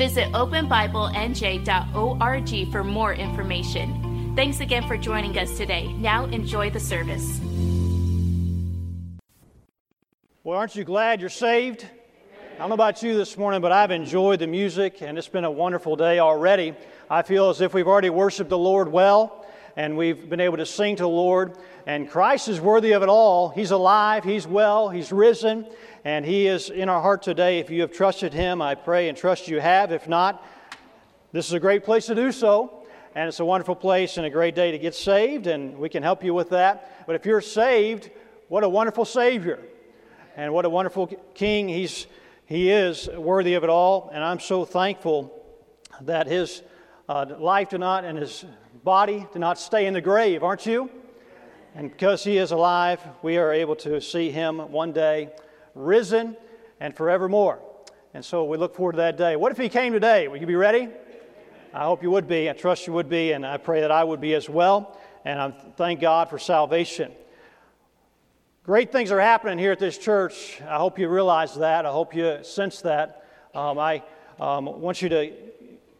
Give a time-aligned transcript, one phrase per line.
[0.00, 4.32] Visit openbiblenj.org for more information.
[4.34, 5.92] Thanks again for joining us today.
[5.92, 7.38] Now enjoy the service.
[10.42, 11.86] Well, aren't you glad you're saved?
[12.54, 15.44] I don't know about you this morning, but I've enjoyed the music and it's been
[15.44, 16.72] a wonderful day already.
[17.10, 19.44] I feel as if we've already worshiped the Lord well
[19.76, 21.58] and we've been able to sing to the Lord.
[21.86, 23.50] And Christ is worthy of it all.
[23.50, 25.66] He's alive, He's well, He's risen,
[26.04, 27.58] and He is in our heart today.
[27.58, 29.92] If you have trusted Him, I pray and trust you have.
[29.92, 30.44] If not,
[31.32, 32.84] this is a great place to do so.
[33.14, 36.02] And it's a wonderful place and a great day to get saved, and we can
[36.02, 37.04] help you with that.
[37.06, 38.10] But if you're saved,
[38.48, 39.58] what a wonderful Savior.
[40.36, 41.68] And what a wonderful King.
[41.68, 42.06] He's,
[42.46, 44.10] he is worthy of it all.
[44.12, 45.36] And I'm so thankful
[46.02, 46.62] that His
[47.08, 48.44] uh, life did not and His
[48.84, 50.88] body did not stay in the grave, aren't you?
[51.74, 55.30] And because he is alive, we are able to see him one day
[55.74, 56.36] risen
[56.80, 57.60] and forevermore.
[58.14, 59.36] And so we look forward to that day.
[59.36, 60.26] What if he came today?
[60.26, 60.88] Would you be ready?
[61.72, 62.50] I hope you would be.
[62.50, 64.98] I trust you would be, and I pray that I would be as well.
[65.24, 67.12] And I thank God for salvation.
[68.64, 70.60] Great things are happening here at this church.
[70.62, 71.86] I hope you realize that.
[71.86, 73.24] I hope you sense that.
[73.54, 74.02] Um, I
[74.40, 75.32] um, want you to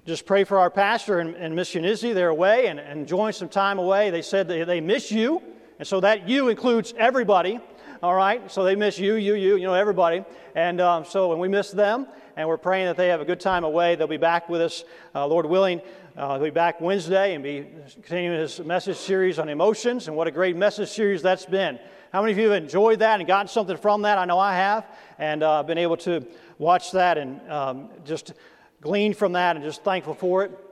[0.07, 2.13] just pray for our pastor and, and Miss Yanizzi.
[2.13, 4.11] They're away and, and enjoying some time away.
[4.11, 5.43] They said they, they miss you,
[5.79, 7.61] and so that you includes everybody.
[8.03, 10.25] All right, so they miss you, you, you, you know, everybody.
[10.55, 13.41] And um, so when we miss them, and we're praying that they have a good
[13.41, 14.85] time away, they'll be back with us,
[15.15, 15.83] uh, Lord willing.
[16.17, 17.67] Uh, they'll be back Wednesday and be
[18.01, 20.09] continuing his message series on emotions.
[20.09, 21.79] And what a great message series that's been.
[22.11, 24.17] How many of you have enjoyed that and gotten something from that?
[24.17, 24.87] I know I have,
[25.19, 28.33] and uh, been able to watch that and um, just
[28.81, 30.70] glean from that and just thankful for it.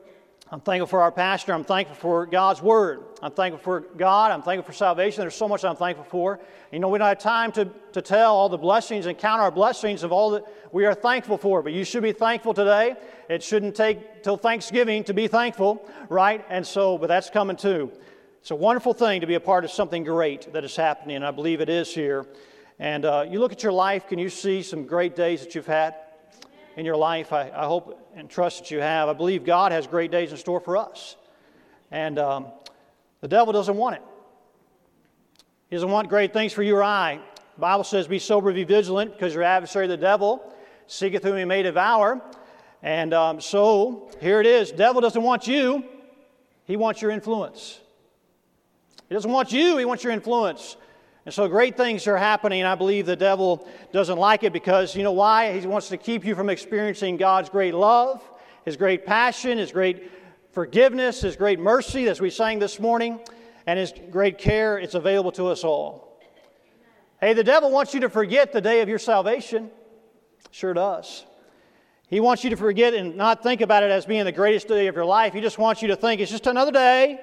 [0.50, 1.52] I'm thankful for our pastor.
[1.52, 3.04] I'm thankful for God's word.
[3.22, 4.32] I'm thankful for God.
[4.32, 5.20] I'm thankful for salvation.
[5.20, 6.40] There's so much I'm thankful for.
[6.72, 9.50] You know, we don't have time to, to tell all the blessings and count our
[9.50, 12.96] blessings of all that we are thankful for, but you should be thankful today.
[13.28, 16.42] It shouldn't take till Thanksgiving to be thankful, right?
[16.48, 17.92] And so, but that's coming too.
[18.40, 21.26] It's a wonderful thing to be a part of something great that is happening, and
[21.26, 22.24] I believe it is here.
[22.78, 25.66] And uh, you look at your life, can you see some great days that you've
[25.66, 25.94] had?
[26.78, 27.32] in your life.
[27.32, 29.08] I, I, hope and trust that you have.
[29.08, 31.14] I believe God has great days in store for us.
[31.92, 32.46] And um,
[33.20, 34.02] the devil doesn't want it.
[35.70, 37.20] He doesn't want great things for you or I.
[37.54, 40.52] The Bible says, Be sober, be vigilant, because your adversary, the devil,
[40.88, 42.20] seeketh whom he may devour.
[42.82, 44.72] And um, so here it is.
[44.72, 45.84] Devil doesn't want you,
[46.64, 47.78] he wants your influence.
[49.08, 50.76] He doesn't want you, he wants your influence.
[51.28, 52.64] And so great things are happening.
[52.64, 55.60] I believe the devil doesn't like it because you know why?
[55.60, 58.22] He wants to keep you from experiencing God's great love,
[58.64, 60.10] His great passion, His great
[60.52, 63.20] forgiveness, His great mercy, as we sang this morning,
[63.66, 64.78] and His great care.
[64.78, 66.18] It's available to us all.
[67.20, 69.70] Hey, the devil wants you to forget the day of your salvation.
[70.50, 71.26] Sure does.
[72.08, 74.86] He wants you to forget and not think about it as being the greatest day
[74.86, 75.34] of your life.
[75.34, 77.20] He just wants you to think it's just another day,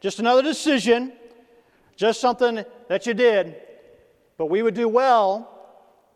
[0.00, 1.12] just another decision,
[1.96, 3.56] just something that you did.
[4.38, 5.48] But we would do well,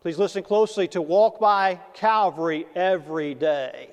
[0.01, 3.89] please listen closely, to walk by Calvary every day.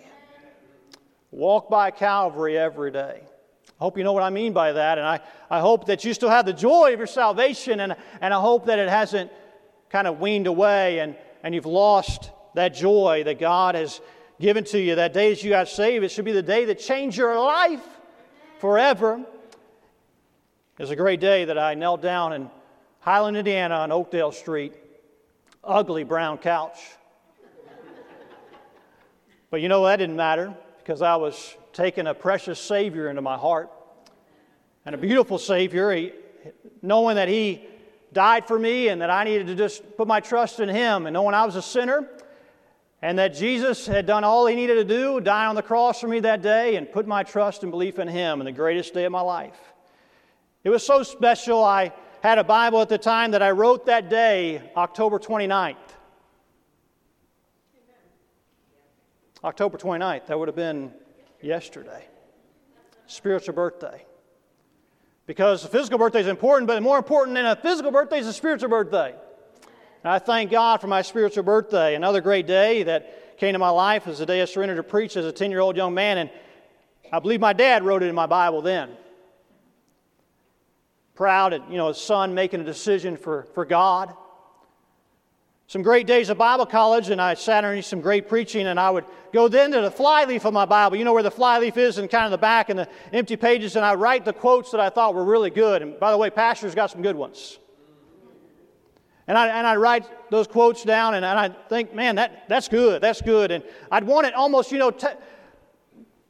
[1.31, 3.21] Walk by Calvary every day.
[3.81, 6.15] I hope you know what I mean by that, and I, I hope that you
[6.15, 9.31] still have the joy of your salvation, and, and I hope that it hasn't
[9.95, 14.01] kind of weaned away and, and you've lost that joy that God has
[14.41, 14.97] given to you.
[14.97, 17.87] That day that you got saved, it should be the day that changed your life
[18.59, 19.25] forever.
[20.77, 22.51] It was a great day that I knelt down in
[22.99, 24.75] Highland, Indiana on Oakdale Street.
[25.63, 26.79] Ugly brown couch.
[29.51, 33.37] but you know, that didn't matter because I was taking a precious Savior into my
[33.37, 33.71] heart
[34.85, 36.13] and a beautiful Savior, he,
[36.83, 37.65] knowing that He
[38.13, 41.15] died for me and that I needed to just put my trust in Him, and
[41.15, 42.09] knowing I was a sinner
[43.01, 46.09] and that Jesus had done all He needed to do, die on the cross for
[46.09, 49.05] me that day, and put my trust and belief in Him in the greatest day
[49.05, 49.74] of my life.
[50.65, 54.09] It was so special, I had a Bible at the time that I wrote that
[54.09, 55.77] day, October 29th.
[59.45, 60.91] October 29th, that would have been
[61.43, 62.03] yesterday.
[63.07, 64.07] Spiritual birthday.
[65.27, 68.33] Because the physical birthday is important, but more important than a physical birthday is a
[68.33, 69.15] spiritual birthday.
[70.03, 71.95] And I thank God for my spiritual birthday.
[71.95, 75.19] Another great day that came to my life was the day I surrendered to preach
[75.19, 76.17] as a 10 year old young man.
[76.17, 76.31] And
[77.13, 78.97] I believe my dad wrote it in my Bible then.
[81.15, 84.15] Proud at, you know, his son making a decision for, for God.
[85.67, 88.91] Some great days of Bible college, and I sat underneath some great preaching, and I
[88.91, 90.97] would go then to the flyleaf of my Bible.
[90.97, 93.77] You know where the flyleaf is, and kind of the back and the empty pages,
[93.77, 95.81] and I write the quotes that I thought were really good.
[95.81, 97.59] And by the way, Pastor's got some good ones.
[99.27, 102.69] And I, and I write those quotes down, and, and I think, man, that, that's
[102.69, 103.51] good, that's good.
[103.51, 105.07] And I'd want it almost, you know, t-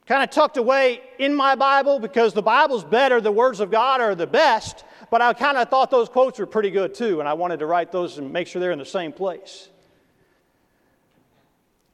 [0.06, 4.00] kind of tucked away in my Bible because the Bible's better, the words of God
[4.00, 7.28] are the best, but I kind of thought those quotes were pretty good too, and
[7.28, 9.68] I wanted to write those and make sure they're in the same place.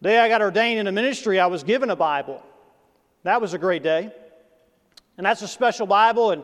[0.01, 2.43] The day I got ordained in the ministry, I was given a Bible.
[3.23, 4.11] That was a great day.
[5.19, 6.43] And that's a special Bible, and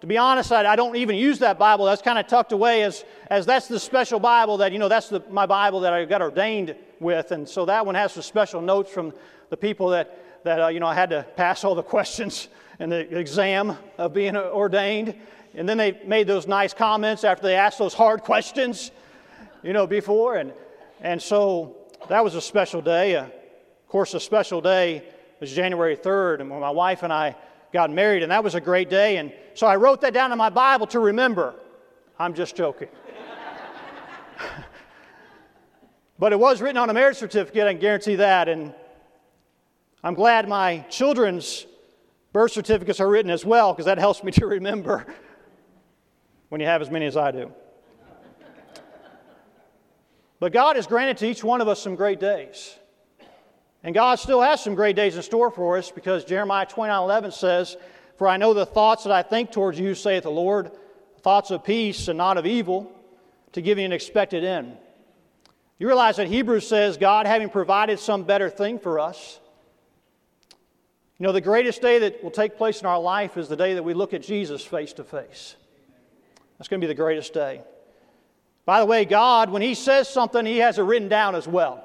[0.00, 1.86] to be honest, I, I don't even use that Bible.
[1.86, 5.08] That's kind of tucked away as, as that's the special Bible that, you know, that's
[5.08, 7.32] the, my Bible that I got ordained with.
[7.32, 9.12] And so that one has some special notes from
[9.50, 12.48] the people that, that, uh, you know, I had to pass all the questions
[12.78, 15.14] in the exam of being ordained.
[15.54, 18.90] And then they made those nice comments after they asked those hard questions,
[19.62, 20.36] you know, before.
[20.36, 20.52] And,
[21.00, 21.76] and so
[22.08, 23.16] that was a special day.
[23.16, 25.02] Uh, of course, a special day
[25.40, 27.36] was January 3rd, and when my wife and I
[27.72, 29.16] got married, and that was a great day.
[29.16, 31.54] And so I wrote that down in my Bible to remember.
[32.18, 32.88] I'm just joking.
[36.18, 38.48] but it was written on a marriage certificate, I can guarantee that.
[38.48, 38.74] And
[40.02, 41.66] I'm glad my children's
[42.32, 45.06] birth certificates are written as well because that helps me to remember
[46.48, 47.52] when you have as many as I do.
[50.40, 52.76] But God has granted to each one of us some great days.
[53.82, 57.32] And God still has some great days in store for us because Jeremiah 29 11
[57.32, 57.76] says,
[58.16, 60.70] For I know the thoughts that I think towards you, saith the Lord,
[61.22, 62.92] thoughts of peace and not of evil,
[63.52, 64.76] to give you an expected end.
[65.78, 69.38] You realize that Hebrews says, God having provided some better thing for us,
[71.18, 73.74] you know, the greatest day that will take place in our life is the day
[73.74, 75.56] that we look at Jesus face to face.
[76.56, 77.62] That's going to be the greatest day.
[78.64, 81.82] By the way, God, when He says something, He has it written down as well.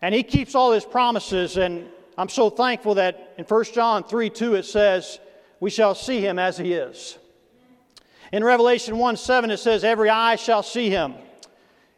[0.00, 1.88] And He keeps all His promises, and
[2.18, 5.20] I'm so thankful that in 1 John 3 2 it says,
[5.60, 7.18] We shall see Him as He is.
[8.32, 11.14] In Revelation 1 7 it says, Every eye shall see Him.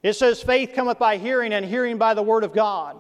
[0.03, 2.97] It says, Faith cometh by hearing, and hearing by the Word of God.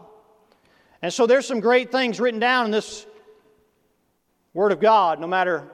[1.04, 3.04] And so there's some great things written down in this
[4.54, 5.70] Word of God, no matter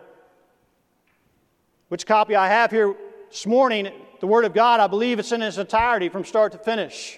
[1.86, 2.96] which copy I have here
[3.30, 3.92] this morning.
[4.18, 7.16] The Word of God, I believe it's in its entirety from start to finish,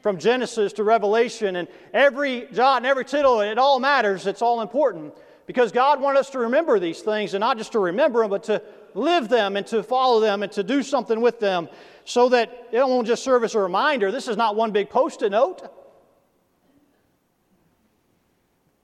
[0.00, 1.56] from Genesis to Revelation.
[1.56, 5.12] And every jot and every tittle, it all matters, it's all important.
[5.46, 8.44] Because God wants us to remember these things, and not just to remember them, but
[8.44, 8.62] to
[8.94, 11.68] live them and to follow them and to do something with them
[12.06, 14.10] so that it won't just serve as a reminder.
[14.10, 15.70] This is not one big post it note.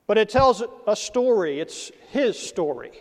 [0.06, 2.92] But it tells a story, it's his story.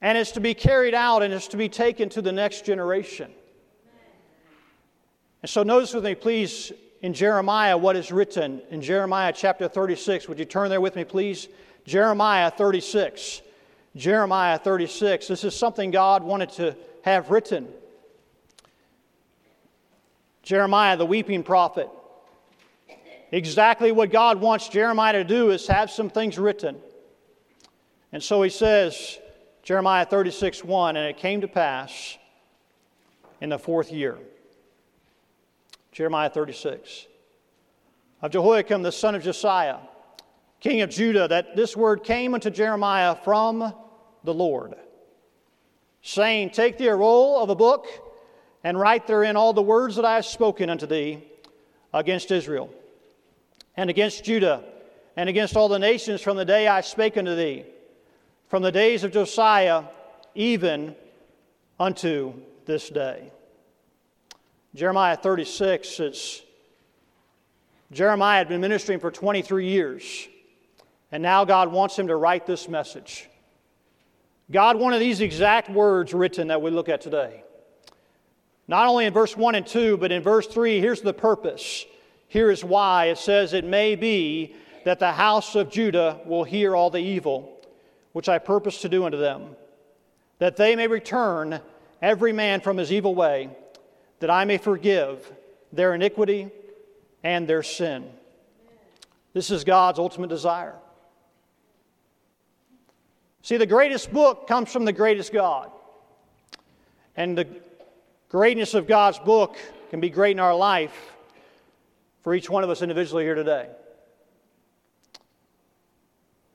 [0.00, 3.30] And it's to be carried out and it's to be taken to the next generation.
[5.42, 6.72] And so, notice with me, please,
[7.02, 10.28] in Jeremiah, what is written in Jeremiah chapter 36.
[10.28, 11.48] Would you turn there with me, please?
[11.84, 13.42] Jeremiah 36.
[13.94, 15.28] Jeremiah 36.
[15.28, 17.68] This is something God wanted to have written.
[20.42, 21.88] Jeremiah, the weeping prophet.
[23.32, 26.76] Exactly what God wants Jeremiah to do is have some things written.
[28.12, 29.18] And so he says,
[29.62, 32.18] Jeremiah 36 1, and it came to pass
[33.40, 34.16] in the fourth year.
[35.90, 37.06] Jeremiah 36.
[38.22, 39.78] Of Jehoiakim, the son of Josiah,
[40.60, 43.74] king of Judah, that this word came unto Jeremiah from
[44.24, 44.74] the Lord,
[46.00, 47.86] saying, Take thee a roll of a book
[48.62, 51.22] and write therein all the words that I have spoken unto thee
[51.92, 52.70] against Israel
[53.76, 54.64] and against Judah
[55.16, 57.64] and against all the nations from the day I spake unto thee,
[58.48, 59.84] from the days of Josiah
[60.34, 60.94] even
[61.78, 62.34] unto
[62.66, 63.30] this day.
[64.74, 66.42] Jeremiah 36, it's
[67.92, 70.28] Jeremiah had been ministering for 23 years,
[71.12, 73.28] and now God wants him to write this message.
[74.50, 77.42] God wanted these exact words written that we look at today.
[78.68, 81.86] Not only in verse 1 and 2, but in verse 3, here's the purpose.
[82.28, 84.54] Here is why it says, It may be
[84.84, 87.52] that the house of Judah will hear all the evil
[88.12, 89.56] which I purpose to do unto them,
[90.38, 91.60] that they may return
[92.00, 93.50] every man from his evil way,
[94.20, 95.30] that I may forgive
[95.72, 96.50] their iniquity
[97.22, 98.08] and their sin.
[99.32, 100.76] This is God's ultimate desire.
[103.42, 105.70] See, the greatest book comes from the greatest God.
[107.16, 107.46] And the
[108.28, 109.56] greatness of God's book
[109.90, 111.15] can be great in our life
[112.26, 113.68] for each one of us individually here today.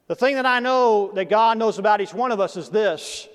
[0.08, 3.30] The thing that I know that God knows about each one of us is this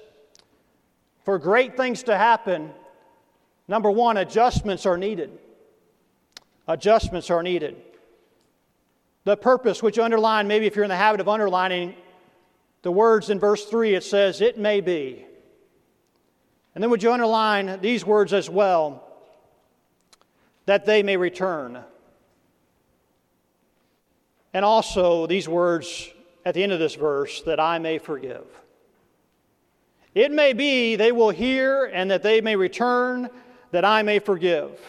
[1.25, 2.73] for great things to happen,
[3.69, 5.31] number one, adjustments are needed.
[6.69, 7.75] Adjustments are needed.
[9.25, 11.95] The purpose, which you underline, maybe if you're in the habit of underlining
[12.83, 15.25] the words in verse 3, it says, It may be.
[16.75, 19.09] And then would you underline these words as well?
[20.67, 21.83] That they may return.
[24.57, 26.11] And also these words
[26.47, 28.47] at the end of this verse, that I may forgive.
[30.15, 33.29] It may be they will hear and that they may return,
[33.73, 34.81] that I may forgive.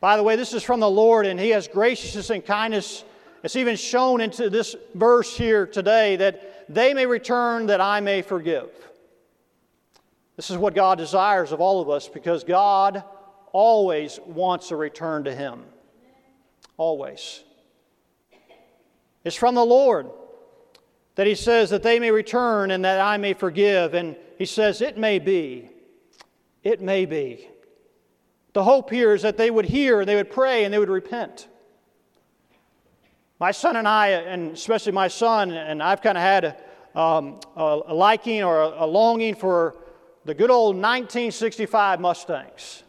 [0.00, 3.04] By the way, this is from the Lord, and He has graciousness and kindness.
[3.44, 8.20] It's even shown into this verse here today that they may return, that I may
[8.20, 8.68] forgive.
[10.34, 13.04] This is what God desires of all of us because God
[13.52, 15.62] always wants a return to Him.
[16.76, 17.44] Always.
[19.24, 20.10] It's from the Lord
[21.14, 23.94] that He says that they may return and that I may forgive.
[23.94, 25.70] And He says, It may be.
[26.62, 27.48] It may be.
[28.52, 30.88] The hope here is that they would hear and they would pray and they would
[30.88, 31.48] repent.
[33.40, 37.40] My son and I, and especially my son, and I've kind of had a, um,
[37.56, 39.76] a, liking or a, a longing for
[40.24, 42.84] the good old 1965 Mustangs.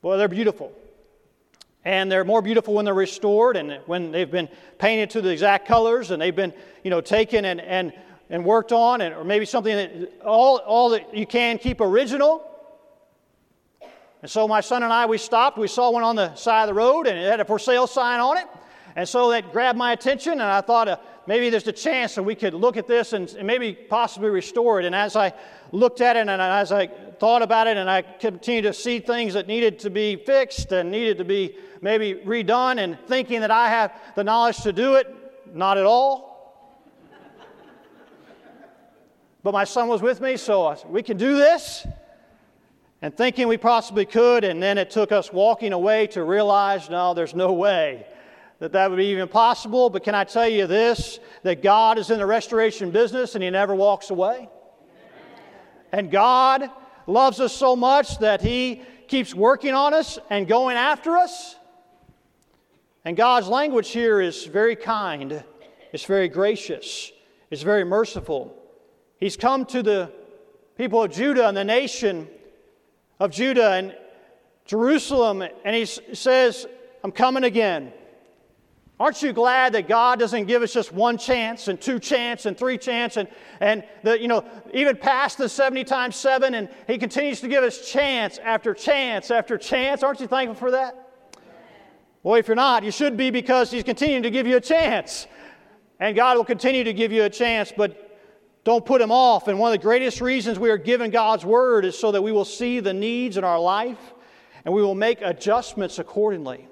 [0.00, 0.72] Boy, they're beautiful.
[1.84, 5.66] And they're more beautiful when they're restored and when they've been painted to the exact
[5.66, 6.52] colors and they've been,
[6.84, 7.92] you know, taken and, and,
[8.28, 12.46] and worked on, and, or maybe something that all, all that you can keep original.
[14.22, 15.56] And so my son and I, we stopped.
[15.56, 17.86] We saw one on the side of the road and it had a for sale
[17.86, 18.46] sign on it.
[18.96, 20.96] And so that grabbed my attention, and I thought uh,
[21.26, 24.80] maybe there's a chance that we could look at this and, and, maybe possibly restore
[24.80, 24.84] it.
[24.84, 25.32] And as I
[25.70, 29.34] looked at it and as I thought about it, and I continued to see things
[29.34, 33.68] that needed to be fixed and needed to be maybe redone, and thinking that I
[33.68, 35.14] have the knowledge to do it,
[35.54, 36.28] not at all.
[39.42, 41.86] but my son was with me, so said, we can do this.
[43.02, 47.14] And thinking we possibly could, and then it took us walking away to realize no,
[47.14, 48.06] there's no way
[48.60, 49.90] that that would be even possible.
[49.90, 53.50] But can I tell you this that God is in the restoration business and He
[53.50, 54.48] never walks away?
[55.92, 56.70] And God
[57.06, 61.56] loves us so much that He keeps working on us and going after us.
[63.04, 65.42] And God's language here is very kind,
[65.92, 67.10] it's very gracious,
[67.50, 68.54] it's very merciful.
[69.18, 70.12] He's come to the
[70.76, 72.28] people of Judah and the nation
[73.18, 73.96] of Judah and
[74.66, 76.66] Jerusalem, and He says,
[77.02, 77.92] I'm coming again.
[78.98, 82.54] Aren't you glad that God doesn't give us just one chance and two chance and
[82.54, 83.28] three chance and,
[83.58, 87.64] and the, you know, even past the 70 times seven and he continues to give
[87.64, 90.02] us chance after chance after chance.
[90.02, 90.99] Aren't you thankful for that?
[92.22, 95.26] Well, if you're not, you should be because he's continuing to give you a chance.
[95.98, 98.18] And God will continue to give you a chance, but
[98.64, 99.48] don't put him off.
[99.48, 102.32] And one of the greatest reasons we are given God's word is so that we
[102.32, 103.98] will see the needs in our life
[104.64, 106.68] and we will make adjustments accordingly.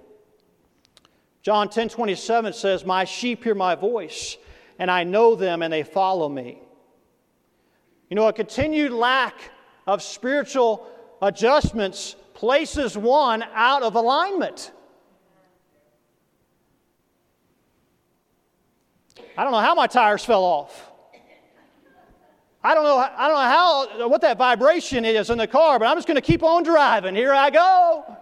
[1.43, 4.37] John 10 27 says, My sheep hear my voice,
[4.79, 6.61] and I know them, and they follow me.
[8.11, 9.35] You know, a continued lack
[9.87, 10.87] of spiritual
[11.23, 14.73] adjustments places one out of alignment.
[19.39, 20.91] I don't know how my tires fell off.
[22.61, 25.87] I don't know, I don't know how, what that vibration is in the car, but
[25.87, 27.15] I'm just going to keep on driving.
[27.15, 28.17] Here I go.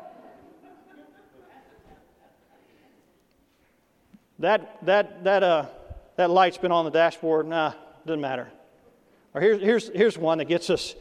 [4.40, 5.66] That, that, that, uh,
[6.16, 7.46] that light's been on the dashboard.
[7.46, 7.72] Nah,
[8.04, 8.48] doesn't matter.
[9.32, 10.94] Or here's, here's, here's one that gets us.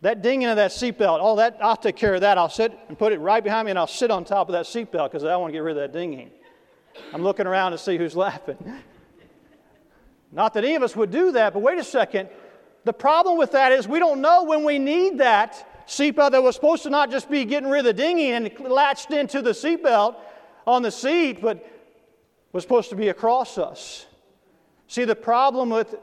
[0.00, 2.38] That dinging of that seatbelt, oh, that, I'll take care of that.
[2.38, 4.64] I'll sit and put it right behind me and I'll sit on top of that
[4.64, 6.30] seatbelt because I want to get rid of that dinging.
[7.12, 8.58] I'm looking around to see who's laughing.
[10.32, 12.28] Not that any of us would do that, but wait a second.
[12.84, 16.54] The problem with that is we don't know when we need that seatbelt that was
[16.54, 20.16] supposed to not just be getting rid of the dinging and latched into the seatbelt
[20.66, 21.66] on the seat, but
[22.52, 24.06] was supposed to be across us.
[24.86, 25.94] See, the problem with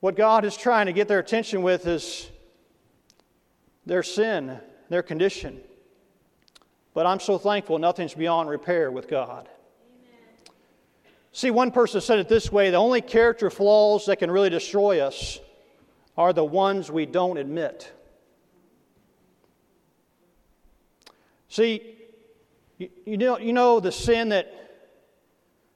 [0.00, 2.30] what God is trying to get their attention with is
[3.86, 5.60] their sin, their condition.
[6.94, 9.48] But I'm so thankful nothing's beyond repair with God.
[9.48, 10.54] Amen.
[11.32, 15.00] See, one person said it this way the only character flaws that can really destroy
[15.00, 15.40] us
[16.16, 17.90] are the ones we don't admit.
[21.48, 21.96] See,
[22.78, 24.52] you, know, you know the sin that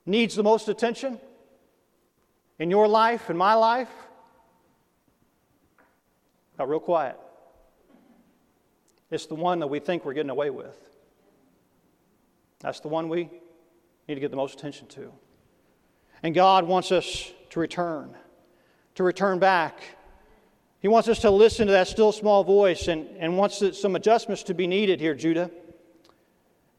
[0.04, 1.18] needs the most attention
[2.58, 3.90] in your life, in my life?
[6.58, 7.18] Got real quiet.
[9.10, 10.85] It's the one that we think we're getting away with.
[12.60, 13.30] That's the one we
[14.08, 15.12] need to get the most attention to.
[16.22, 18.14] And God wants us to return,
[18.94, 19.82] to return back.
[20.80, 24.42] He wants us to listen to that still small voice and, and wants some adjustments
[24.44, 25.50] to be needed here, Judah.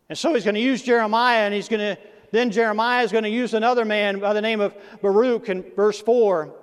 [0.09, 3.25] And so he's going to use Jeremiah, and he's going to, then Jeremiah is going
[3.25, 6.53] to use another man by the name of Baruch in verse 4,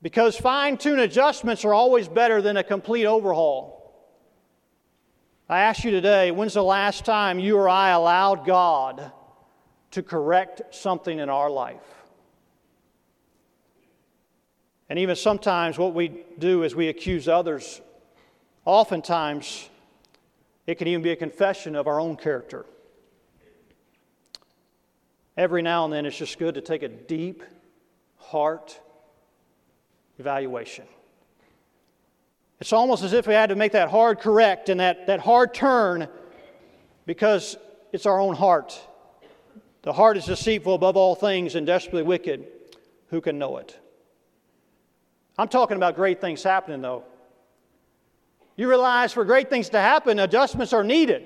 [0.00, 3.81] because fine tuned adjustments are always better than a complete overhaul.
[5.52, 9.12] I ask you today, when's the last time you or I allowed God
[9.90, 11.84] to correct something in our life?
[14.88, 17.82] And even sometimes, what we do is we accuse others.
[18.64, 19.68] Oftentimes,
[20.66, 22.64] it can even be a confession of our own character.
[25.36, 27.42] Every now and then, it's just good to take a deep
[28.16, 28.80] heart
[30.18, 30.86] evaluation.
[32.62, 35.52] It's almost as if we had to make that hard correct and that, that hard
[35.52, 36.06] turn
[37.06, 37.56] because
[37.90, 38.80] it's our own heart.
[39.82, 42.46] The heart is deceitful above all things and desperately wicked.
[43.08, 43.76] Who can know it?
[45.36, 47.02] I'm talking about great things happening, though.
[48.54, 51.24] You realize for great things to happen, adjustments are needed.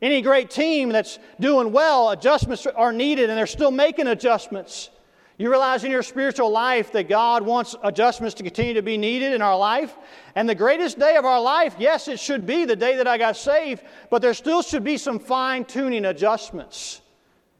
[0.00, 4.88] Any great team that's doing well, adjustments are needed, and they're still making adjustments.
[5.36, 9.32] You realize in your spiritual life that God wants adjustments to continue to be needed
[9.32, 9.96] in our life.
[10.36, 13.18] And the greatest day of our life, yes, it should be the day that I
[13.18, 17.00] got saved, but there still should be some fine tuning adjustments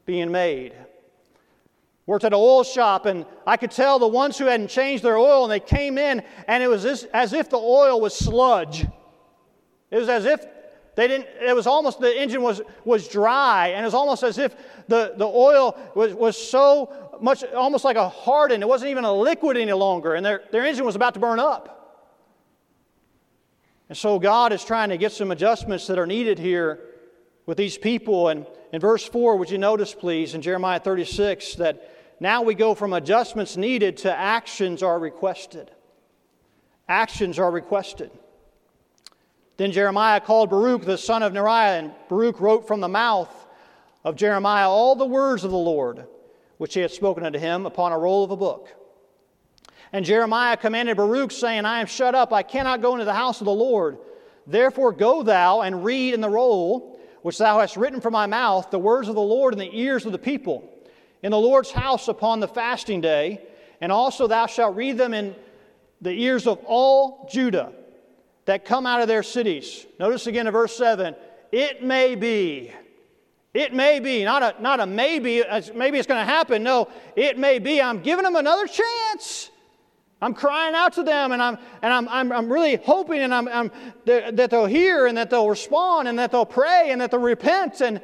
[0.05, 0.73] being made.
[2.05, 5.17] Worked at an oil shop, and I could tell the ones who hadn't changed their
[5.17, 8.85] oil, and they came in, and it was as if the oil was sludge.
[9.91, 10.45] It was as if
[10.95, 14.37] they didn't, it was almost, the engine was, was dry, and it was almost as
[14.37, 14.55] if
[14.87, 18.63] the, the oil was, was so much, almost like a hardened.
[18.63, 21.39] It wasn't even a liquid any longer, and their, their engine was about to burn
[21.39, 21.75] up.
[23.89, 26.79] And so God is trying to get some adjustments that are needed here
[27.45, 28.29] with these people.
[28.29, 32.73] And in verse 4, would you notice, please, in Jeremiah 36, that now we go
[32.73, 35.69] from adjustments needed to actions are requested.
[36.87, 38.09] Actions are requested.
[39.57, 43.29] Then Jeremiah called Baruch, the son of Neriah, and Baruch wrote from the mouth
[44.03, 46.05] of Jeremiah all the words of the Lord
[46.57, 48.69] which he had spoken unto him upon a roll of a book.
[49.91, 53.41] And Jeremiah commanded Baruch, saying, I am shut up, I cannot go into the house
[53.41, 53.97] of the Lord.
[54.47, 58.69] Therefore go thou and read in the roll which thou hast written from my mouth
[58.69, 60.69] the words of the Lord in the ears of the people,
[61.23, 63.41] in the Lord's house upon the fasting day,
[63.81, 65.35] and also thou shalt read them in
[66.01, 67.73] the ears of all Judah
[68.45, 69.87] that come out of their cities.
[69.99, 71.15] Notice again in verse 7
[71.51, 72.71] it may be
[73.55, 75.41] it may be, not a, not a maybe,
[75.73, 76.61] maybe it's going to happen.
[76.61, 77.81] No, it may be.
[77.81, 79.49] I'm giving them another chance.
[80.21, 83.47] I'm crying out to them and I'm, and I'm, I'm, I'm really hoping and I'm,
[83.47, 83.71] I'm,
[84.03, 87.79] that they'll hear and that they'll respond and that they'll pray and that they'll repent.
[87.79, 88.01] And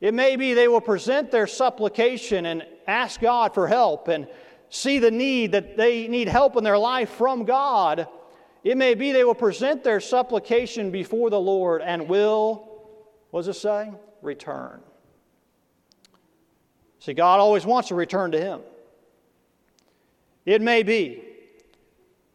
[0.00, 4.26] it may be they will present their supplication and ask God for help and
[4.70, 8.08] see the need that they need help in their life from God.
[8.62, 12.66] It may be they will present their supplication before the Lord and will,
[13.30, 13.90] what does it say?
[14.24, 14.80] Return.
[17.00, 18.60] See, God always wants to return to Him.
[20.46, 21.22] It may be.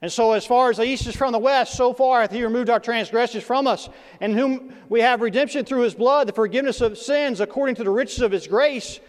[0.02, 2.44] And so, as far as the east is from the west, so far hath He
[2.44, 3.90] removed our transgressions from us,
[4.22, 7.90] and whom we have redemption through His blood, the forgiveness of sins according to the
[7.90, 9.00] riches of His grace.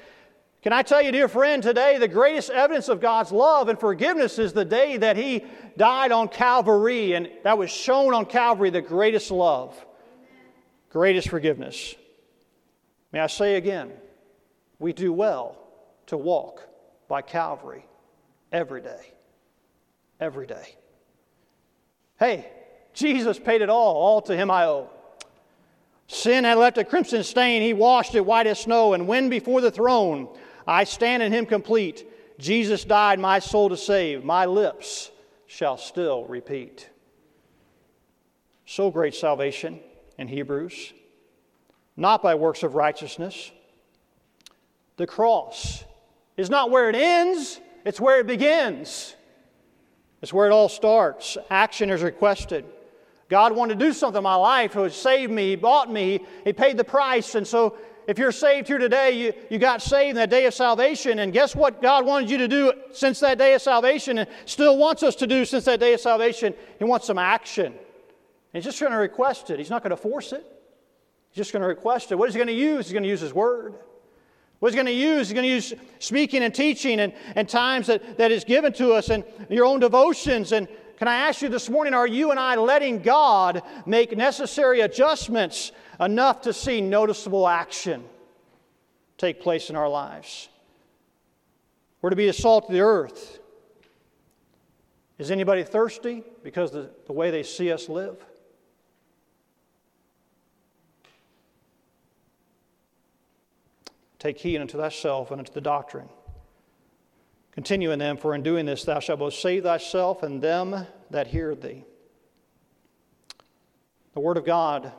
[0.63, 4.39] Can I tell you, dear friend, today the greatest evidence of God's love and forgiveness
[4.39, 5.45] is the day that He
[5.77, 9.77] died on Calvary, and that was shown on Calvary the greatest love,
[10.91, 11.95] greatest forgiveness.
[13.13, 13.91] May I say again,
[14.79, 15.59] we do well
[16.07, 16.67] to walk
[17.09, 17.85] by Calvary
[18.53, 19.13] every day.
[20.21, 20.75] Every day.
[22.19, 22.47] Hey,
[22.93, 23.97] Jesus paid it all.
[23.97, 24.91] All to him I owe.
[26.07, 27.63] Sin had left a crimson stain.
[27.63, 28.95] He washed it white as snow.
[28.95, 30.29] And when before the throne
[30.67, 32.07] I stand in him complete,
[32.39, 34.25] Jesus died my soul to save.
[34.25, 35.11] My lips
[35.47, 36.89] shall still repeat.
[38.67, 39.81] So great salvation
[40.19, 40.93] in Hebrews
[42.01, 43.53] not by works of righteousness.
[44.97, 45.85] The cross
[46.37, 49.15] is not where it ends, it's where it begins.
[50.23, 51.39] It's where it all starts.
[51.51, 52.65] Action is requested.
[53.29, 54.75] God wanted to do something in my life.
[54.75, 57.35] He saved me, He bought me, He paid the price.
[57.35, 60.55] And so, if you're saved here today, you, you got saved in that day of
[60.55, 61.21] salvation.
[61.21, 64.77] And guess what God wanted you to do since that day of salvation and still
[64.77, 66.55] wants us to do since that day of salvation?
[66.79, 67.75] He wants some action.
[68.53, 70.60] He's just going to request it, He's not going to force it.
[71.31, 72.17] He's just going to request it.
[72.17, 72.87] What is he going to use?
[72.87, 73.75] He's going to use his word.
[74.59, 75.29] What he's going to use?
[75.29, 78.93] He's going to use speaking and teaching and, and times that, that is given to
[78.93, 80.69] us and your own devotions and
[81.01, 85.73] Can I ask you this morning, are you and I letting God make necessary adjustments
[85.99, 88.05] enough to see noticeable action
[89.17, 90.51] take place in our lives?
[92.03, 93.39] We're to be the salt of the earth.
[95.19, 98.23] Is anybody thirsty because the, the way they see us live?
[104.21, 106.09] Take heed unto thyself and unto the doctrine.
[107.53, 111.27] Continue in them, for in doing this thou shalt both save thyself and them that
[111.27, 111.85] hear thee.
[114.13, 114.93] The Word of God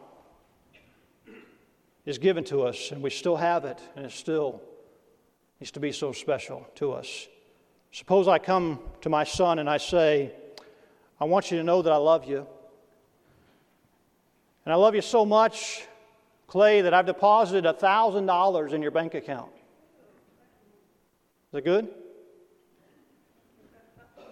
[2.05, 4.61] is given to us, and we still have it, and it still
[5.59, 7.27] needs to be so special to us.
[7.91, 10.31] Suppose I come to my son and I say,
[11.19, 12.47] I want you to know that I love you.
[14.65, 15.83] And I love you so much,
[16.51, 19.53] Clay, that I've deposited $1,000 in your bank account.
[19.55, 21.87] Is that good?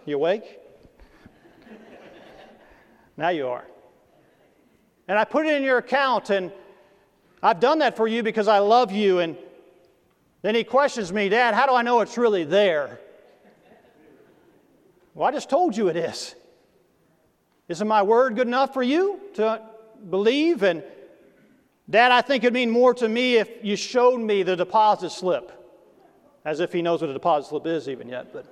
[0.06, 0.60] You awake?
[3.16, 3.66] now you are.
[5.08, 6.52] And I put it in your account, and
[7.42, 9.20] I've done that for you because I love you.
[9.20, 9.38] And
[10.42, 13.00] then he questions me, Dad, how do I know it's really there?
[15.14, 16.36] Well, I just told you it is.
[17.70, 19.62] Isn't my word good enough for you to
[20.10, 20.64] believe?
[20.64, 20.84] And
[21.90, 25.52] Dad, I think it'd mean more to me if you showed me the deposit slip.
[26.46, 28.32] As if he knows what a deposit slip is, even yet.
[28.32, 28.46] But.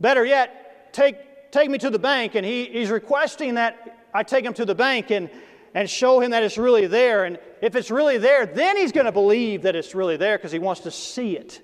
[0.00, 2.34] Better yet, take, take me to the bank.
[2.34, 5.30] And he, he's requesting that I take him to the bank and,
[5.74, 7.24] and show him that it's really there.
[7.24, 10.52] And if it's really there, then he's going to believe that it's really there because
[10.52, 11.62] he wants to see it.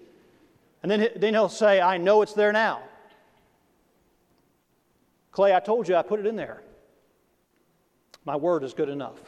[0.83, 2.83] And then, then he'll say, I know it's there now.
[5.33, 6.63] Clay, I told you I put it in there.
[8.25, 9.19] My word is good enough.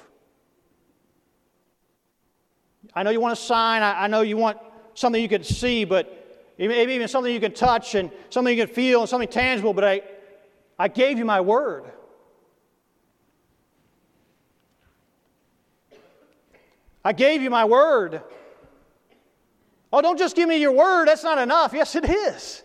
[2.94, 4.59] I know you want a sign, I, I know you want
[4.94, 8.72] something you can see, but maybe even something you can touch and something you can
[8.72, 10.02] feel and something tangible, but I,
[10.78, 11.85] I gave you my word.
[17.04, 18.22] I gave you my word.
[19.92, 21.09] Oh, don't just give me your word.
[21.09, 21.72] That's not enough.
[21.74, 22.62] Yes, it is.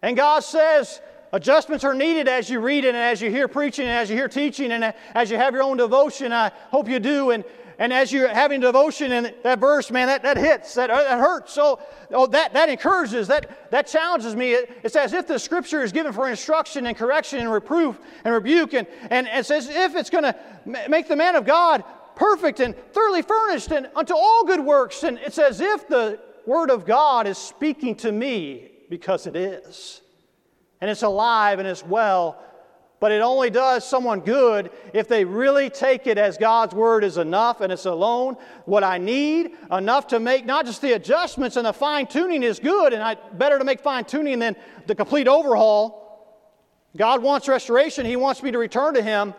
[0.00, 1.00] And God says
[1.32, 4.16] adjustments are needed as you read it and as you hear preaching and as you
[4.16, 6.32] hear teaching and as you have your own devotion.
[6.32, 7.30] I hope you do.
[7.30, 7.44] And,
[7.78, 11.18] and as you're having devotion in that verse, man, that, that hits, that, uh, that
[11.20, 11.52] hurts.
[11.52, 11.78] So
[12.10, 14.52] oh, that, that encourages, that, that challenges me.
[14.52, 18.34] It, it's as if the scripture is given for instruction and correction and reproof and
[18.34, 18.74] rebuke.
[18.74, 20.34] And, and it's as if it's going to
[20.88, 21.84] make the man of God
[22.16, 25.04] perfect and thoroughly furnished and unto all good works.
[25.04, 30.02] And it's as if the word of God is speaking to me because it is.
[30.80, 32.42] And it's alive and it's well
[33.00, 37.16] but it only does someone good if they really take it as God's word is
[37.16, 41.66] enough and it's alone what I need, enough to make not just the adjustments and
[41.66, 44.56] the fine tuning is good, and I better to make fine tuning than
[44.86, 46.08] the complete overhaul.
[46.96, 49.34] God wants restoration, He wants me to return to Him.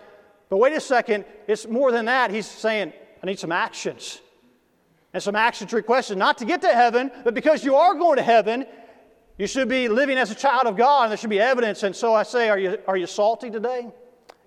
[0.50, 2.32] But wait a second, it's more than that.
[2.32, 4.22] He's saying, I need some actions.
[5.14, 8.24] And some actions requested, not to get to heaven, but because you are going to
[8.24, 8.66] heaven,
[9.40, 11.84] you should be living as a child of God, and there should be evidence.
[11.84, 13.88] And so I say, are you, are you salty today?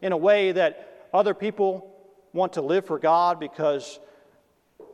[0.03, 1.91] In a way that other people
[2.35, 3.99] want to live for God because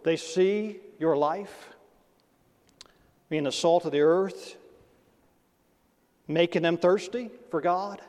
[0.04, 1.70] they see your life
[3.28, 4.56] being the salt of the earth,
[6.28, 8.00] making them thirsty for God.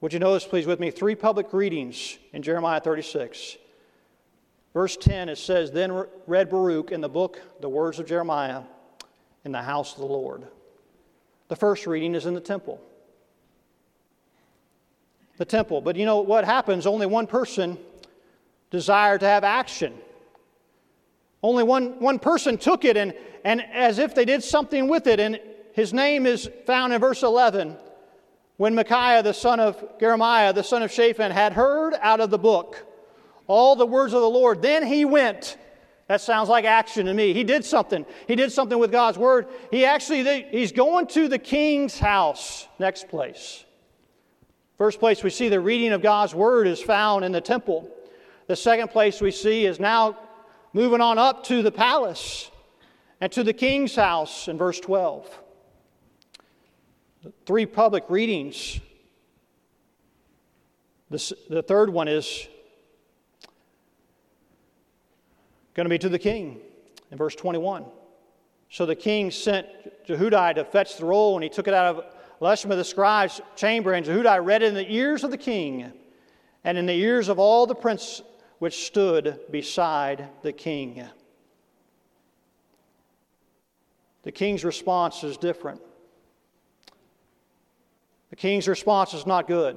[0.00, 3.58] Would you notice, please, with me, three public readings in Jeremiah 36.
[4.74, 8.62] Verse 10, it says, Then read Baruch in the book the words of Jeremiah
[9.46, 10.42] in the house of the Lord.
[11.48, 12.80] The first reading is in the temple.
[15.38, 15.80] The temple.
[15.80, 16.84] But you know what happens?
[16.84, 17.78] Only one person
[18.72, 19.94] desired to have action.
[21.44, 25.20] Only one, one person took it and, and as if they did something with it.
[25.20, 25.38] And
[25.74, 27.76] his name is found in verse 11.
[28.56, 32.38] When Micaiah, the son of Gemariah, the son of Shaphan, had heard out of the
[32.38, 32.84] book
[33.46, 35.56] all the words of the Lord, then he went
[36.08, 37.32] that sounds like action to me.
[37.32, 38.06] He did something.
[38.28, 39.48] He did something with God's word.
[39.70, 42.68] He actually he's going to the king's house.
[42.78, 43.64] Next place.
[44.78, 47.90] First place we see the reading of God's word is found in the temple.
[48.46, 50.16] The second place we see is now
[50.72, 52.50] moving on up to the palace
[53.20, 55.28] and to the king's house in verse 12.
[57.46, 58.78] Three public readings.
[61.10, 62.46] The, the third one is
[65.76, 66.58] going to be to the king
[67.10, 67.84] in verse 21.
[68.70, 69.66] So the king sent
[70.06, 72.04] Jehudi to fetch the roll, and he took it out of
[72.40, 75.92] Elishama the scribe's chamber, and Jehudi read it in the ears of the king
[76.64, 78.22] and in the ears of all the princes
[78.58, 81.04] which stood beside the king.
[84.22, 85.82] The king's response is different.
[88.30, 89.76] The king's response is not good.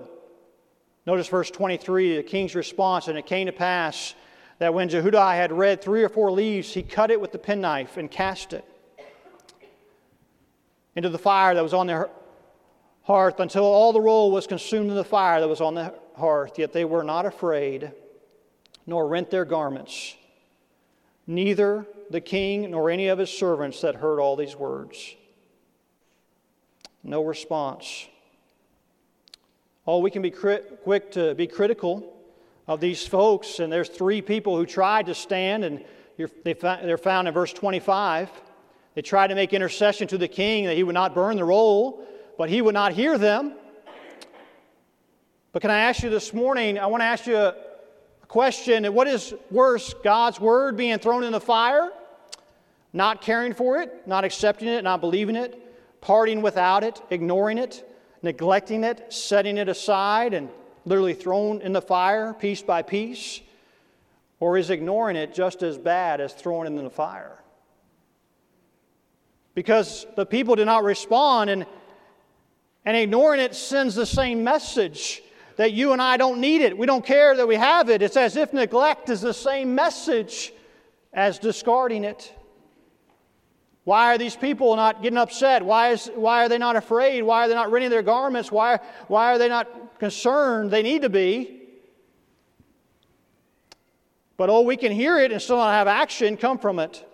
[1.05, 4.15] Notice verse 23 the king's response, and it came to pass
[4.59, 7.97] that when Jehudi had read three or four leaves, he cut it with the penknife
[7.97, 8.65] and cast it
[10.95, 12.09] into the fire that was on the
[13.03, 16.59] hearth until all the roll was consumed in the fire that was on the hearth.
[16.59, 17.93] Yet they were not afraid,
[18.85, 20.15] nor rent their garments,
[21.25, 25.15] neither the king nor any of his servants that heard all these words.
[27.01, 28.07] No response.
[29.87, 32.18] Oh, we can be quick to be critical
[32.69, 35.83] of these folks, and there's three people who tried to stand, and
[36.43, 38.29] they they're found in verse 25.
[38.93, 42.05] They tried to make intercession to the king that he would not burn the roll,
[42.37, 43.53] but he would not hear them.
[45.51, 46.77] But can I ask you this morning?
[46.77, 47.55] I want to ask you a
[48.27, 48.85] question.
[48.93, 51.89] What is worse, God's word being thrown in the fire,
[52.93, 57.83] not caring for it, not accepting it, not believing it, parting without it, ignoring it,
[58.21, 60.49] neglecting it, setting it aside, and
[60.89, 63.39] literally thrown in the fire piece by piece?
[64.39, 67.37] Or is ignoring it just as bad as throwing it in the fire?
[69.53, 71.65] Because the people did not respond, and,
[72.85, 75.21] and ignoring it sends the same message
[75.57, 76.77] that you and I don't need it.
[76.77, 78.01] We don't care that we have it.
[78.01, 80.53] It's as if neglect is the same message
[81.13, 82.33] as discarding it.
[83.83, 85.65] Why are these people not getting upset?
[85.65, 87.23] Why, is, why are they not afraid?
[87.23, 88.51] Why are they not rending their garments?
[88.51, 89.67] Why, why are they not
[89.99, 90.71] concerned?
[90.71, 91.59] They need to be.
[94.37, 97.05] But oh, we can hear it and still not have action come from it.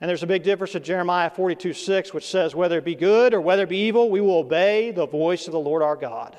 [0.00, 3.32] And there's a big difference in Jeremiah 42 6, which says, Whether it be good
[3.32, 6.36] or whether it be evil, we will obey the voice of the Lord our God.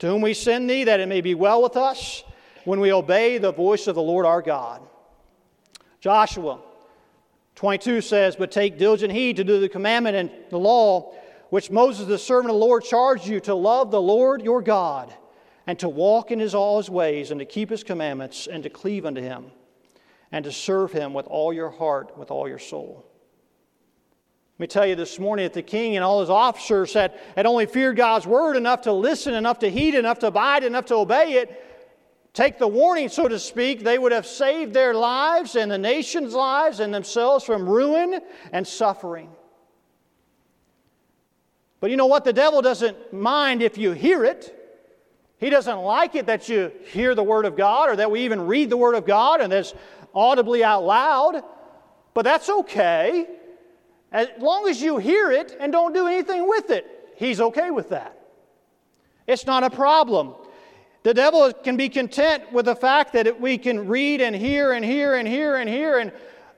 [0.00, 2.24] To whom we send thee, that it may be well with us
[2.64, 4.82] when we obey the voice of the Lord our God.
[6.00, 6.58] Joshua
[7.54, 11.14] 22 says, But take diligent heed to do the commandment and the law
[11.54, 15.14] which Moses, the servant of the Lord, charged you to love the Lord your God,
[15.68, 18.68] and to walk in his all his ways, and to keep his commandments, and to
[18.68, 19.52] cleave unto him,
[20.32, 23.06] and to serve him with all your heart, with all your soul.
[24.54, 27.46] Let me tell you this morning that the king and all his officers had, had
[27.46, 30.96] only feared God's word enough to listen, enough to heed, enough to abide, enough to
[30.96, 31.64] obey it,
[32.32, 36.34] take the warning, so to speak, they would have saved their lives and the nation's
[36.34, 39.30] lives and themselves from ruin and suffering.
[41.84, 42.24] But you know what?
[42.24, 44.58] The devil doesn't mind if you hear it.
[45.36, 48.46] He doesn't like it that you hear the Word of God or that we even
[48.46, 49.74] read the Word of God and that's
[50.14, 51.42] audibly out loud.
[52.14, 53.26] But that's okay.
[54.10, 57.90] As long as you hear it and don't do anything with it, he's okay with
[57.90, 58.18] that.
[59.26, 60.32] It's not a problem.
[61.02, 64.82] The devil can be content with the fact that we can read and hear and
[64.82, 65.98] hear and hear and hear.
[65.98, 66.12] And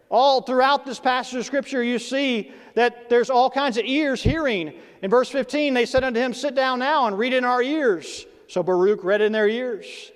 [0.09, 4.73] all throughout this passage of Scripture, you see that there's all kinds of ears hearing.
[5.03, 8.25] In verse 15, they said unto him, Sit down now and read in our ears.
[8.49, 10.13] So Baruch read in their ears.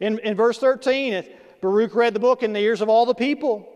[0.00, 1.24] In, in verse 13,
[1.60, 3.68] Baruch read the book in the ears of all the people.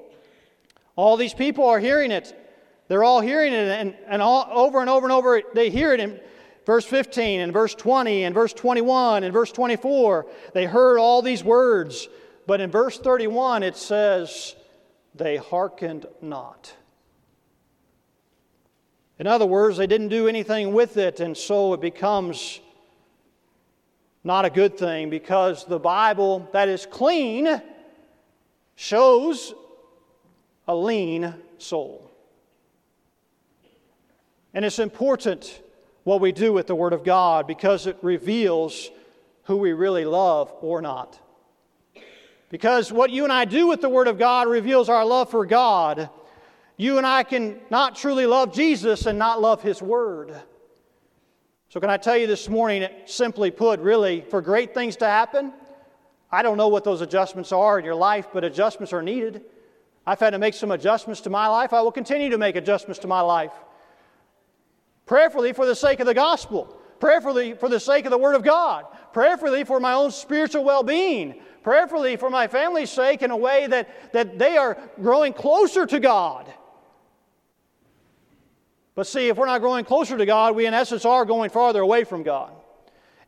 [0.97, 2.39] All these people are hearing it.
[2.89, 6.01] They're all hearing it, and, and all, over and over and over, they hear it.
[6.01, 6.21] In
[6.67, 10.27] verse 15 and verse 20 and verse 21 and verse 24.
[10.55, 12.09] They heard all these words,
[12.47, 14.55] but in verse 31 it says,
[15.15, 16.75] they hearkened not.
[19.19, 22.61] In other words, they didn't do anything with it, and so it becomes
[24.25, 27.61] not a good thing because the Bible that is clean
[28.75, 29.55] shows
[30.67, 32.11] a lean soul.
[34.55, 35.63] And it's important
[36.05, 38.91] what we do with the Word of God because it reveals
[39.45, 41.19] who we really love or not.
[42.53, 45.47] Because what you and I do with the Word of God reveals our love for
[45.47, 46.11] God.
[46.77, 50.35] You and I can not truly love Jesus and not love His Word.
[51.71, 55.55] So, can I tell you this morning, simply put, really, for great things to happen,
[56.31, 59.41] I don't know what those adjustments are in your life, but adjustments are needed.
[60.07, 61.73] I've had to make some adjustments to my life.
[61.73, 63.53] I will continue to make adjustments to my life
[65.07, 68.43] prayerfully for the sake of the gospel, prayerfully for the sake of the Word of
[68.43, 68.85] God,
[69.15, 73.67] prayerfully for my own spiritual well being, prayerfully for my family's sake in a way
[73.67, 76.53] that, that they are growing closer to God.
[78.95, 81.81] But see, if we're not growing closer to God, we in essence are going farther
[81.81, 82.53] away from God.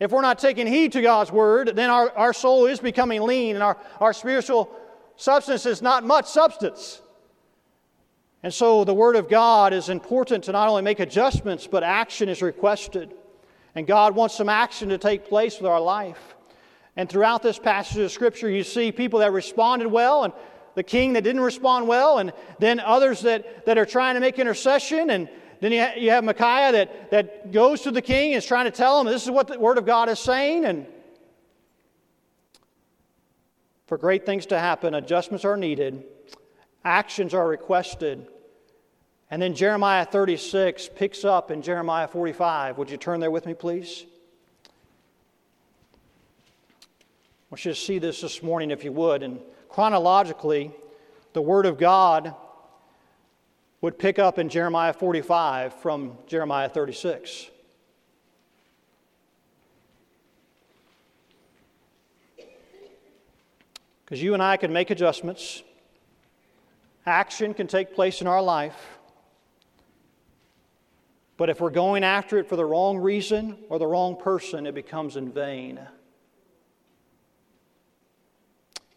[0.00, 3.54] If we're not taking heed to God's word, then our, our soul is becoming lean
[3.54, 4.70] and our, our spiritual
[5.16, 7.00] substance is not much substance.
[8.42, 12.28] And so the Word of God is important to not only make adjustments, but action
[12.28, 13.14] is requested.
[13.74, 16.33] And God wants some action to take place with our life.
[16.96, 20.32] And throughout this passage of Scripture, you see people that responded well and
[20.74, 24.40] the king that didn't respond well, and then others that, that are trying to make
[24.40, 25.28] intercession, and,
[25.64, 28.70] then you, you have Micaiah that, that goes to the king and is trying to
[28.70, 30.66] tell him this is what the Word of God is saying.
[30.66, 30.86] And
[33.86, 36.04] for great things to happen, adjustments are needed,
[36.84, 38.26] actions are requested.
[39.30, 42.76] And then Jeremiah 36 picks up in Jeremiah 45.
[42.76, 44.04] Would you turn there with me, please?
[47.43, 49.22] I want you to see this this morning, if you would.
[49.22, 49.38] And
[49.68, 50.72] chronologically,
[51.34, 52.34] the Word of God
[53.80, 57.46] would pick up in Jeremiah 45 from Jeremiah 36.
[64.04, 65.62] Because you and I can make adjustments,
[67.06, 68.98] action can take place in our life.
[71.36, 74.74] But if we're going after it for the wrong reason or the wrong person, it
[74.74, 75.78] becomes in vain.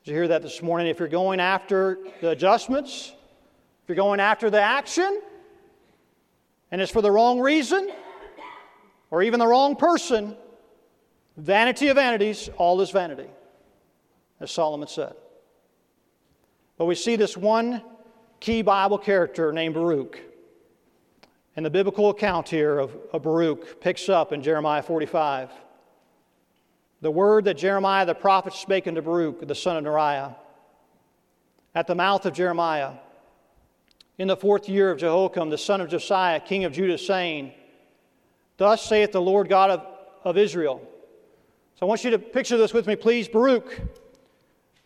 [0.07, 0.87] Did you hear that this morning?
[0.87, 3.11] If you're going after the adjustments,
[3.83, 5.21] if you're going after the action,
[6.71, 7.91] and it's for the wrong reason
[9.11, 10.37] or even the wrong person,
[11.35, 13.27] vanity of vanities, all is vanity
[14.39, 15.13] as Solomon said.
[16.77, 17.81] But we see this one
[18.39, 20.21] key Bible character named Baruch.
[21.57, 25.49] And the biblical account here of, of Baruch picks up in Jeremiah 45.
[27.01, 30.35] The word that Jeremiah the prophet spake unto Baruch, the son of Neriah,
[31.75, 32.93] at the mouth of Jeremiah,
[34.17, 37.53] in the fourth year of Jehoiakim, the son of Josiah, king of Judah, saying,
[38.57, 39.85] Thus saith the Lord God of,
[40.23, 40.81] of Israel.
[41.75, 43.27] So I want you to picture this with me, please.
[43.27, 43.79] Baruch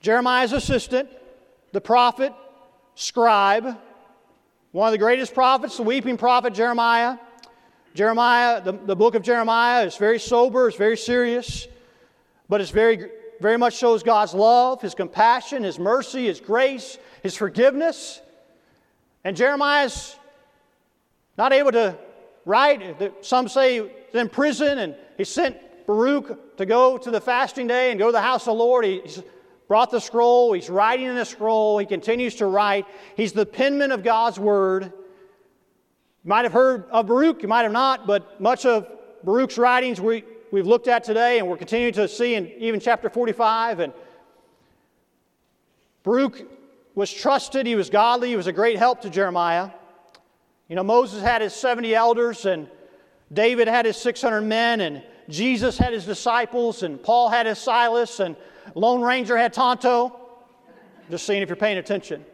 [0.01, 1.09] Jeremiah's assistant,
[1.71, 2.33] the prophet,
[2.95, 3.77] scribe,
[4.71, 7.17] one of the greatest prophets, the weeping prophet Jeremiah.
[7.93, 11.67] Jeremiah, the, the book of Jeremiah is very sober, it's very serious,
[12.51, 13.09] but it's very,
[13.39, 18.19] very much shows God's love, His compassion, His mercy, His grace, His forgiveness.
[19.23, 20.17] And Jeremiah's
[21.37, 21.97] not able to
[22.43, 23.23] write.
[23.23, 25.55] Some say he's in prison, and he sent
[25.87, 28.83] Baruch to go to the fasting day and go to the house of the Lord.
[28.83, 29.23] He's
[29.69, 30.51] brought the scroll.
[30.51, 31.77] He's writing in the scroll.
[31.77, 32.85] He continues to write.
[33.15, 34.83] He's the penman of God's word.
[34.83, 38.89] You might have heard of Baruch, you might have not, but much of
[39.23, 43.09] Baruch's writings we, we've looked at today and we're continuing to see in even chapter
[43.09, 43.79] 45.
[43.79, 43.93] And
[46.03, 46.43] Baruch
[46.93, 49.69] was trusted, he was godly, he was a great help to Jeremiah.
[50.67, 52.69] You know, Moses had his 70 elders, and
[53.33, 58.19] David had his 600 men, and Jesus had his disciples, and Paul had his Silas,
[58.19, 58.35] and
[58.75, 60.17] Lone Ranger had Tonto.
[61.09, 62.25] Just seeing if you're paying attention.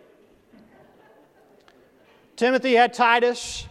[2.35, 3.65] Timothy had Titus.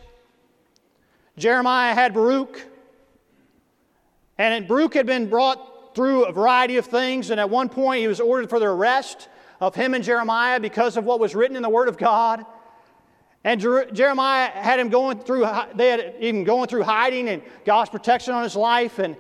[1.37, 2.61] Jeremiah had Baruch.
[4.39, 8.09] And Baruch had been brought through a variety of things, and at one point he
[8.09, 9.29] was ordered for the arrest
[9.61, 12.45] of him and Jeremiah because of what was written in the Word of God.
[13.45, 17.91] And Jer- Jeremiah had him going through, they had even going through hiding and God's
[17.91, 18.99] protection on his life.
[18.99, 19.17] And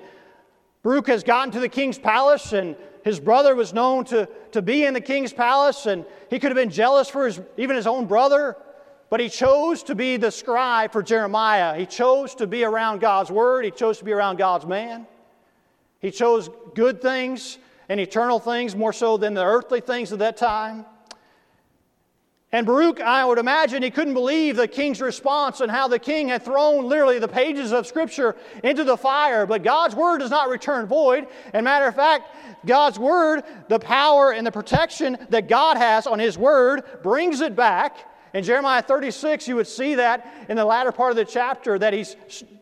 [0.83, 4.85] Baruch has gotten to the king's palace, and his brother was known to, to be
[4.85, 8.07] in the king's palace, and he could have been jealous for his, even his own
[8.07, 8.57] brother,
[9.09, 11.79] but he chose to be the scribe for Jeremiah.
[11.79, 15.07] He chose to be around God's word, he chose to be around God's man.
[16.01, 20.37] He chose good things and eternal things more so than the earthly things of that
[20.37, 20.85] time.
[22.53, 26.29] And Baruch, I would imagine, he couldn't believe the king's response and how the king
[26.29, 29.47] had thrown literally the pages of Scripture into the fire.
[29.47, 31.27] But God's word does not return void.
[31.53, 36.19] And matter of fact, God's word, the power and the protection that God has on
[36.19, 37.99] his word, brings it back.
[38.37, 41.95] In Jeremiah 36, you would see that in the latter part of the chapter that
[41.95, 42.17] he's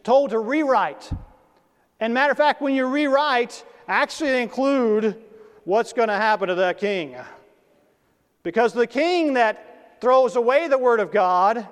[0.04, 1.10] told to rewrite.
[1.98, 5.20] And matter of fact, when you rewrite, actually include
[5.64, 7.16] what's going to happen to that king.
[8.44, 11.66] Because the king that throws away the Word of God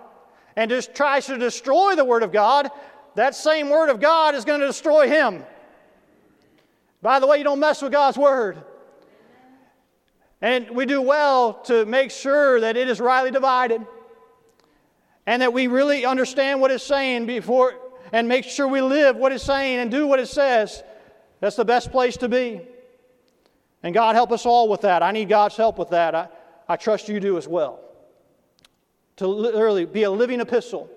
[0.56, 2.72] and just tries to destroy the Word of God,
[3.14, 5.44] that same Word of God is going to destroy him.
[7.02, 8.64] By the way, you don't mess with God's Word.
[10.40, 13.86] And we do well to make sure that it is rightly divided
[15.26, 17.74] and that we really understand what it's saying before
[18.12, 20.82] and make sure we live what it's saying and do what it says.
[21.40, 22.60] That's the best place to be.
[23.82, 25.02] And God help us all with that.
[25.02, 26.14] I need God's help with that.
[26.14, 26.28] I,
[26.68, 27.80] I trust you do as well
[29.16, 30.88] to literally be a living epistle,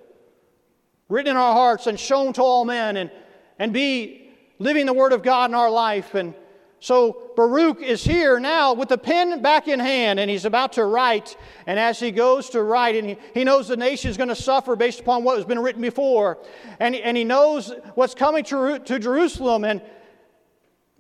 [1.10, 3.12] written in our hearts and shown to all men, and,
[3.60, 6.16] and be living the Word of God in our life.
[6.16, 6.34] And
[6.86, 10.86] so Baruch is here now with the pen back in hand, and he's about to
[10.86, 11.36] write.
[11.66, 14.36] And as he goes to write, and he, he knows the nation is going to
[14.36, 16.38] suffer based upon what has been written before,
[16.80, 19.82] and, and he knows what's coming to, to Jerusalem, and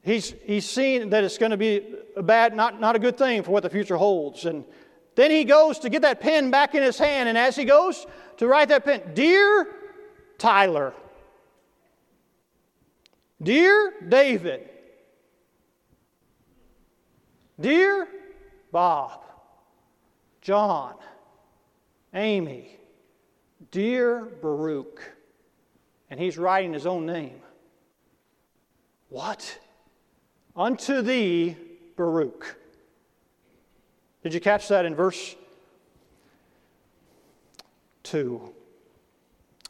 [0.02, 1.86] he's, he's seen that it's going to be
[2.18, 4.46] a bad, not, not a good thing for what the future holds.
[4.46, 4.66] And
[5.14, 8.08] then he goes to get that pen back in his hand, and as he goes
[8.38, 9.68] to write that pen, Dear
[10.40, 10.96] Tyler.
[13.40, 14.72] Dear David.
[17.60, 18.08] Dear
[18.72, 19.24] Bob.
[20.42, 20.96] John.
[22.14, 22.78] Amy.
[23.72, 25.02] Dear Baruch.
[26.10, 27.42] And he's writing his own name.
[29.10, 29.60] What?
[30.56, 31.56] Unto thee,
[31.96, 32.58] Baruch.
[34.24, 35.36] Did you catch that in verse
[38.04, 38.54] 2?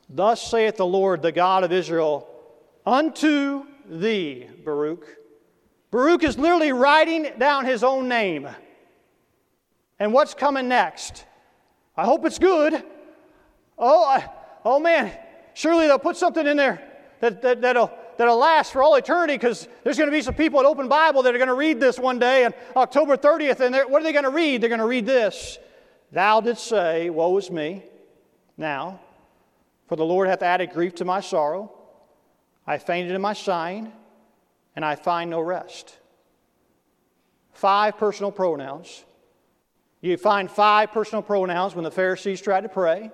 [0.09, 2.27] Thus saith the Lord, the God of Israel,
[2.85, 5.05] unto thee, Baruch.
[5.95, 8.49] Baruch is literally writing down his own name.
[9.97, 11.25] And what's coming next?
[11.95, 12.83] I hope it's good.
[13.77, 14.29] Oh, I,
[14.65, 15.17] oh man,
[15.53, 16.81] surely they'll put something in there
[17.21, 20.59] that, that, that'll, that'll last for all eternity because there's going to be some people
[20.59, 23.61] at Open Bible that are going to read this one day on October 30th.
[23.61, 24.59] And what are they going to read?
[24.59, 25.59] They're going to read this
[26.11, 27.83] Thou didst say, Woe is me.
[28.57, 28.99] Now,
[29.87, 31.71] for the Lord hath added grief to my sorrow.
[32.67, 33.93] I fainted in my sighing,
[34.75, 35.97] and I find no rest.
[37.53, 39.05] Five personal pronouns.
[40.01, 43.09] You find five personal pronouns when the Pharisees tried to pray.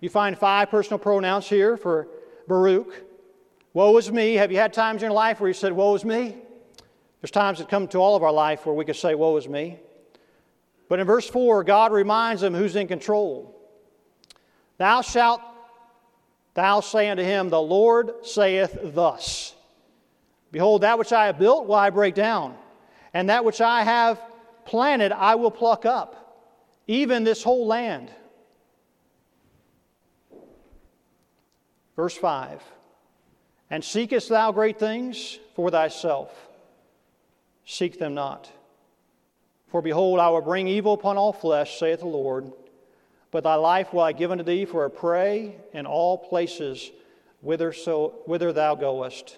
[0.00, 2.08] You find five personal pronouns here for
[2.46, 3.04] Baruch.
[3.72, 4.34] Woe is me.
[4.34, 6.36] Have you had times in your life where you said, Woe is me?
[7.20, 9.48] There's times that come to all of our life where we could say, Woe is
[9.48, 9.78] me.
[10.88, 13.54] But in verse 4, God reminds them who's in control.
[14.78, 15.42] Thou shalt
[16.54, 19.54] thou say unto him, The Lord saith thus
[20.50, 22.56] Behold, that which I have built will I break down,
[23.12, 24.20] and that which I have
[24.64, 26.46] planted I will pluck up,
[26.86, 28.10] even this whole land.
[31.96, 32.62] Verse 5
[33.70, 36.32] And seekest thou great things for thyself?
[37.66, 38.50] Seek them not.
[39.68, 42.50] For behold, I will bring evil upon all flesh, saith the Lord.
[43.30, 46.90] But thy life will I give unto thee for a prey in all places
[47.42, 49.36] whither, so, whither thou goest.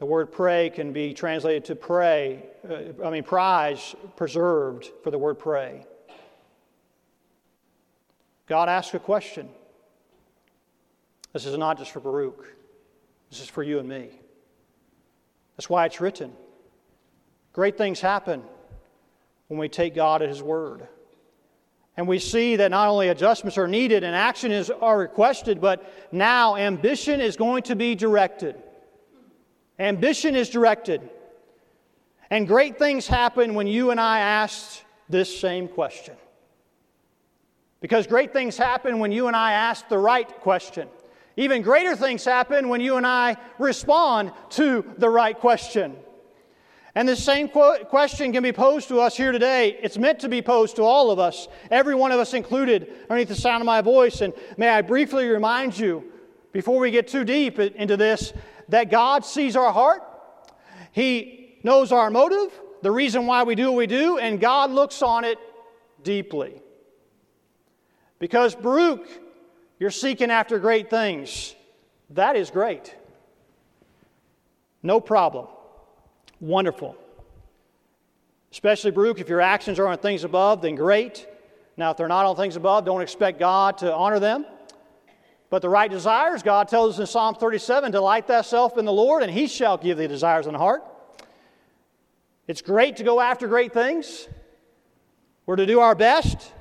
[0.00, 5.18] The word pray can be translated to pray, uh, I mean, prize, preserved for the
[5.18, 5.84] word pray.
[8.46, 9.50] God asks a question.
[11.34, 12.46] This is not just for Baruch,
[13.28, 14.08] this is for you and me.
[15.58, 16.32] That's why it's written.
[17.52, 18.42] Great things happen
[19.48, 20.88] when we take God at His word.
[21.98, 26.08] And we see that not only adjustments are needed and action is, are requested, but
[26.10, 28.56] now ambition is going to be directed.
[29.80, 31.00] Ambition is directed.
[32.30, 36.14] And great things happen when you and I ask this same question.
[37.80, 40.86] Because great things happen when you and I ask the right question.
[41.36, 45.96] Even greater things happen when you and I respond to the right question.
[46.94, 49.78] And the same question can be posed to us here today.
[49.80, 53.28] It's meant to be posed to all of us, every one of us included, underneath
[53.28, 54.20] the sound of my voice.
[54.20, 56.04] And may I briefly remind you,
[56.52, 58.32] before we get too deep into this,
[58.70, 60.02] that God sees our heart,
[60.92, 62.52] He knows our motive,
[62.82, 65.38] the reason why we do what we do, and God looks on it
[66.02, 66.60] deeply.
[68.18, 69.06] Because, Baruch,
[69.78, 71.54] you're seeking after great things.
[72.10, 72.94] That is great.
[74.82, 75.46] No problem.
[76.40, 76.96] Wonderful.
[78.52, 81.26] Especially, Baruch, if your actions are on things above, then great.
[81.76, 84.44] Now, if they're not on things above, don't expect God to honor them.
[85.50, 89.24] But the right desires, God tells us in Psalm 37, delight thyself in the Lord,
[89.24, 90.84] and he shall give thee desires in the heart.
[92.46, 94.28] It's great to go after great things.
[95.46, 96.52] We're to do our best.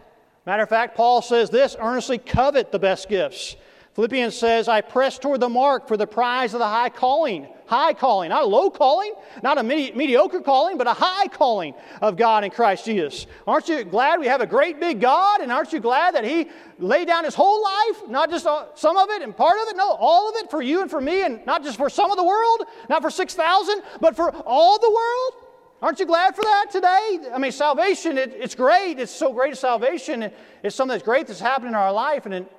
[0.46, 3.56] Matter of fact, Paul says this earnestly covet the best gifts.
[4.00, 7.50] Philippians says, I press toward the mark for the prize of the high calling.
[7.66, 11.74] High calling, not a low calling, not a medi- mediocre calling, but a high calling
[12.02, 13.28] of God in Christ Jesus.
[13.46, 15.42] Aren't you glad we have a great big God?
[15.42, 18.96] And aren't you glad that He laid down His whole life, not just uh, some
[18.96, 19.76] of it and part of it?
[19.76, 22.16] No, all of it for you and for me, and not just for some of
[22.16, 25.46] the world, not for 6,000, but for all the world?
[25.82, 27.20] Aren't you glad for that today?
[27.34, 28.98] I mean, salvation, it, it's great.
[28.98, 30.32] It's so great a salvation.
[30.64, 32.26] It's something that's great that's happened in our life.
[32.26, 32.52] And it,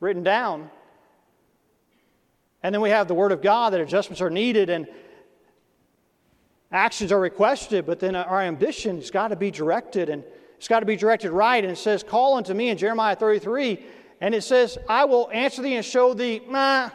[0.00, 0.70] written down.
[2.62, 4.86] And then we have the Word of God that adjustments are needed and
[6.72, 10.24] actions are requested, but then our ambition has got to be directed and
[10.56, 11.62] it's got to be directed right.
[11.62, 13.82] And it says, Call unto me in Jeremiah 33,
[14.20, 16.90] and it says, I will answer thee and show thee, nah,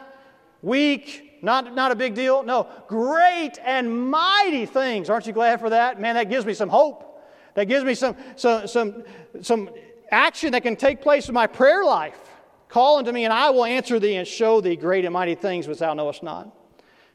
[0.62, 2.44] weak, not, not a big deal.
[2.44, 5.10] No, great and mighty things.
[5.10, 6.00] Aren't you glad for that?
[6.00, 7.24] Man, that gives me some hope.
[7.54, 9.02] That gives me some, some, some,
[9.42, 9.70] some
[10.10, 12.18] action that can take place in my prayer life.
[12.68, 15.68] Call unto me, and I will answer thee and show thee great and mighty things
[15.68, 16.54] which thou knowest not.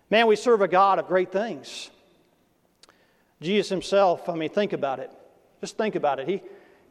[0.10, 1.90] Man, we serve a God of great things.
[3.42, 5.12] Jesus himself, I mean, think about it.
[5.60, 6.28] Just think about it.
[6.28, 6.42] He,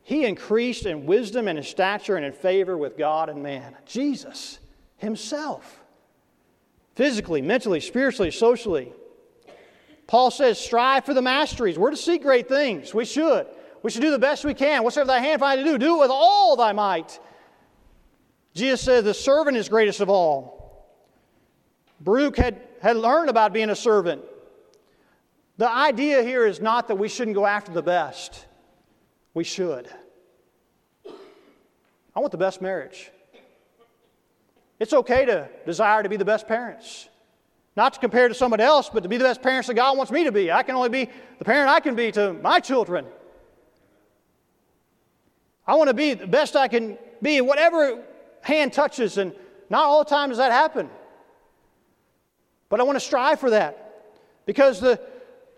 [0.03, 3.77] he increased in wisdom and in stature and in favor with God and man.
[3.87, 4.59] Jesus
[4.97, 5.81] himself.
[6.95, 8.93] physically, mentally, spiritually, socially.
[10.07, 11.79] Paul says, strive for the masteries.
[11.79, 12.93] We're to seek great things.
[12.93, 13.47] We should.
[13.83, 14.83] We should do the best we can.
[14.83, 17.19] Whatsoever thy hand find to do, do it with all thy might.
[18.55, 20.61] Jesus said, the servant is greatest of all.
[22.01, 24.23] Baruch had, had learned about being a servant.
[25.59, 28.47] The idea here is not that we shouldn't go after the best.
[29.35, 29.89] We should.
[31.07, 33.11] I want the best marriage.
[34.81, 37.09] It's okay to desire to be the best parents.
[37.77, 40.11] Not to compare to somebody else, but to be the best parents that God wants
[40.11, 40.51] me to be.
[40.51, 43.07] I can only be the parent I can be to my children.
[45.67, 48.03] I want to be the best I can be whatever
[48.41, 49.35] hand touches, and
[49.69, 50.89] not all the time does that happen.
[52.69, 54.05] But I want to strive for that
[54.47, 55.01] because the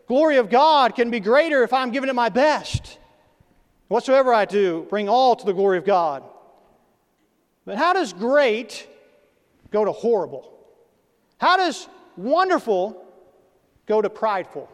[0.06, 2.98] glory of God can be greater if I'm giving it my best.
[3.88, 6.24] Whatsoever I do, bring all to the glory of God.
[7.64, 8.88] But how does great
[9.70, 10.52] go to horrible?
[11.38, 13.04] How does wonderful
[13.86, 14.68] go to prideful?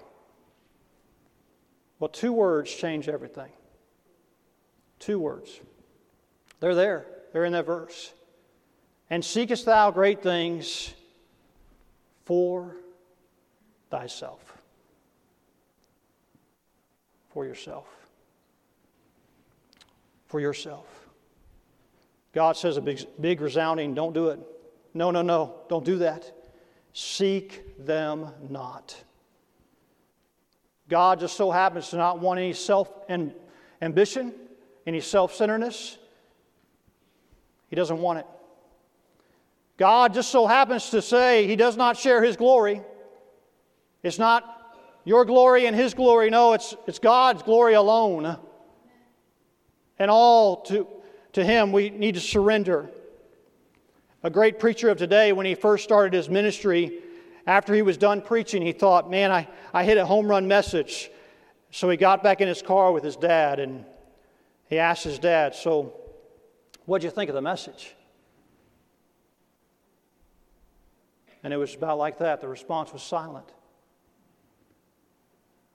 [1.98, 3.50] Well, two words change everything.
[4.98, 5.60] Two words.
[6.60, 8.12] They're there, they're in that verse.
[9.10, 10.92] And seekest thou great things
[12.24, 12.76] for
[13.90, 14.58] thyself.
[17.30, 17.86] For yourself.
[20.26, 20.86] For yourself.
[22.32, 24.40] God says a big, big resounding, don't do it.
[24.94, 26.30] No, no, no, don't do that.
[26.92, 28.94] Seek them not.
[30.88, 33.34] God just so happens to not want any self and
[33.82, 34.34] ambition,
[34.86, 35.98] any self centeredness.
[37.68, 38.26] He doesn't want it.
[39.76, 42.82] God just so happens to say He does not share His glory.
[44.02, 46.30] It's not your glory and His glory.
[46.30, 48.38] No, it's, it's God's glory alone.
[49.98, 50.86] And all to
[51.34, 52.90] to Him, we need to surrender.
[54.22, 56.98] A great preacher of today, when he first started his ministry,
[57.46, 61.10] after he was done preaching, he thought, Man, I, I hit a home run message.
[61.70, 63.84] So he got back in his car with his dad and
[64.68, 65.92] he asked his dad, So,
[66.88, 67.94] what'd you think of the message?
[71.44, 72.40] And it was about like that.
[72.40, 73.46] The response was silent.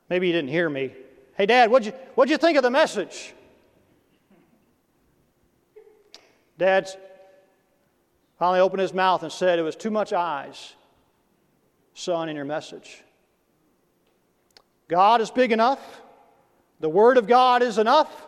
[0.10, 0.92] Maybe you didn't hear me.
[1.38, 3.34] Hey, Dad, what'd you, what'd you think of the message?
[6.58, 6.90] Dad
[8.40, 10.74] finally opened his mouth and said, It was too much eyes,
[11.94, 13.04] son, in your message.
[14.88, 16.02] God is big enough.
[16.80, 18.28] The Word of God is enough.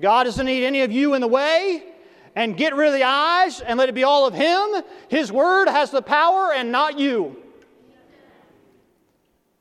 [0.00, 1.92] God doesn't need any of you in the way.
[2.36, 4.84] And get rid of the eyes and let it be all of Him.
[5.08, 7.36] His Word has the power and not you.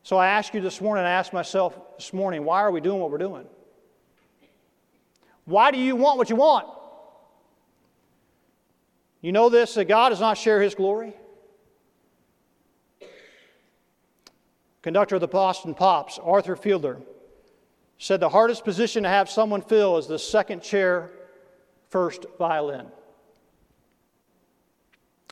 [0.04, 3.00] So I ask you this morning, I ask myself this morning, why are we doing
[3.00, 3.46] what we're doing?
[5.46, 6.68] Why do you want what you want?
[9.22, 11.16] You know this that God does not share his glory?
[14.84, 17.02] Conductor of the Boston Pops, Arthur Fiedler,
[17.98, 21.10] said the hardest position to have someone fill is the second chair,
[21.96, 22.88] first violin.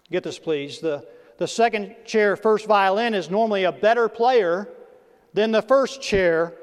[0.10, 0.80] Get this, please.
[0.80, 1.06] The,
[1.38, 4.70] the second chair, first violin, is normally a better player
[5.34, 6.54] than the first chair,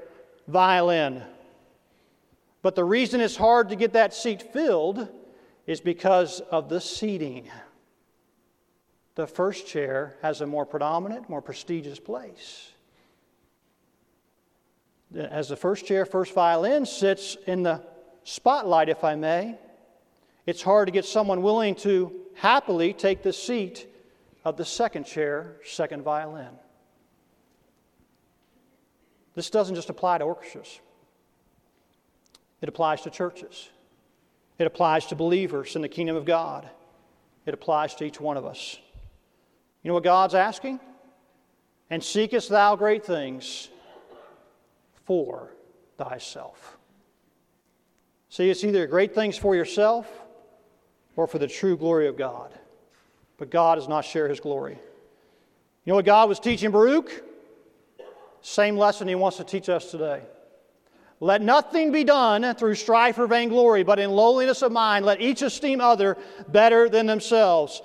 [0.48, 1.22] violin.
[2.62, 5.07] But the reason it's hard to get that seat filled
[5.66, 7.51] is because of the seating.
[9.16, 12.70] The first chair has a more predominant, more prestigious place.
[15.14, 17.82] As the first chair, first violin sits in the
[18.24, 19.59] spotlight, if I may,
[20.47, 23.86] it's hard to get someone willing to happily take the seat
[24.45, 26.51] of the second chair, second violin.
[29.34, 30.80] This doesn't just apply to orchestras,
[32.61, 33.68] it applies to churches.
[34.59, 36.68] It applies to believers in the kingdom of God.
[37.47, 38.78] It applies to each one of us.
[39.82, 40.80] You know what God's asking?
[41.88, 43.70] And seekest thou great things
[45.07, 45.55] for
[45.97, 46.76] thyself.
[48.28, 50.07] See, it's either great things for yourself
[51.16, 52.52] or for the true glory of God.
[53.38, 54.78] But God does not share his glory.
[55.84, 57.11] You know what God was teaching Baruch?
[58.42, 60.22] Same lesson he wants to teach us today.
[61.20, 65.42] Let nothing be done through strife or vainglory, but in lowliness of mind, let each
[65.42, 66.16] esteem other
[66.48, 67.82] better than themselves.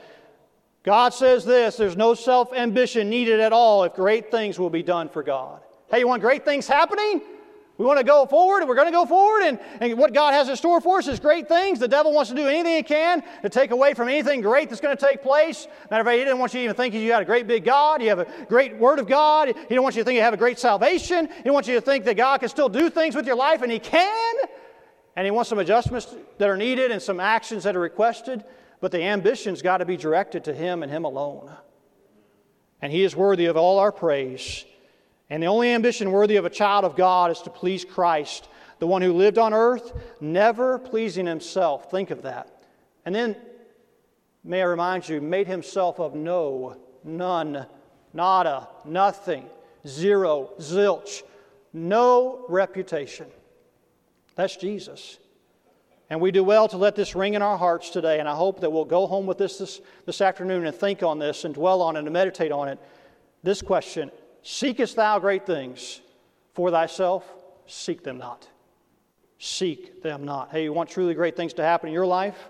[0.83, 4.83] God says this there's no self ambition needed at all if great things will be
[4.83, 5.61] done for God.
[5.91, 7.21] Hey, you want great things happening?
[7.77, 10.33] We want to go forward, and we're going to go forward, and, and what God
[10.33, 11.77] has in store for us is great things.
[11.77, 14.79] The devil wants to do anything he can to take away from anything great that's
[14.79, 15.67] going to take place.
[15.91, 17.65] Matter of fact, he doesn't want you to even think you got a great big
[17.65, 19.53] God, you have a great Word of God.
[19.67, 21.27] He don't want you to think you have a great salvation.
[21.43, 23.69] He wants you to think that God can still do things with your life, and
[23.69, 24.35] He can.
[25.17, 28.45] And He wants some adjustments that are needed and some actions that are requested,
[28.79, 31.51] but the ambition's got to be directed to Him and Him alone.
[32.81, 34.63] And He is worthy of all our praise.
[35.29, 38.47] And the only ambition worthy of a child of God is to please Christ,
[38.79, 41.89] the one who lived on earth, never pleasing himself.
[41.89, 42.63] Think of that.
[43.05, 43.35] And then,
[44.43, 47.65] may I remind you, made himself of no, none,
[48.13, 49.49] nada, nothing,
[49.87, 51.23] zero, zilch,
[51.73, 53.27] no reputation.
[54.35, 55.17] That's Jesus.
[56.09, 58.19] And we do well to let this ring in our hearts today.
[58.19, 61.17] And I hope that we'll go home with this, this this afternoon and think on
[61.17, 62.79] this and dwell on it and meditate on it.
[63.41, 64.11] This question
[64.45, 66.01] Seekest thou great things
[66.53, 67.25] for thyself?
[67.65, 68.47] Seek them not.
[69.39, 70.51] Seek them not.
[70.51, 72.49] Hey, you want truly great things to happen in your life,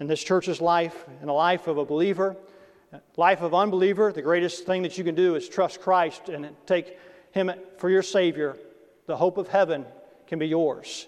[0.00, 2.36] in this church's life, in the life of a believer,
[3.16, 4.12] life of unbeliever?
[4.12, 6.98] The greatest thing that you can do is trust Christ and take
[7.30, 8.56] Him for your Savior.
[9.06, 9.86] The hope of heaven
[10.26, 11.06] can be yours.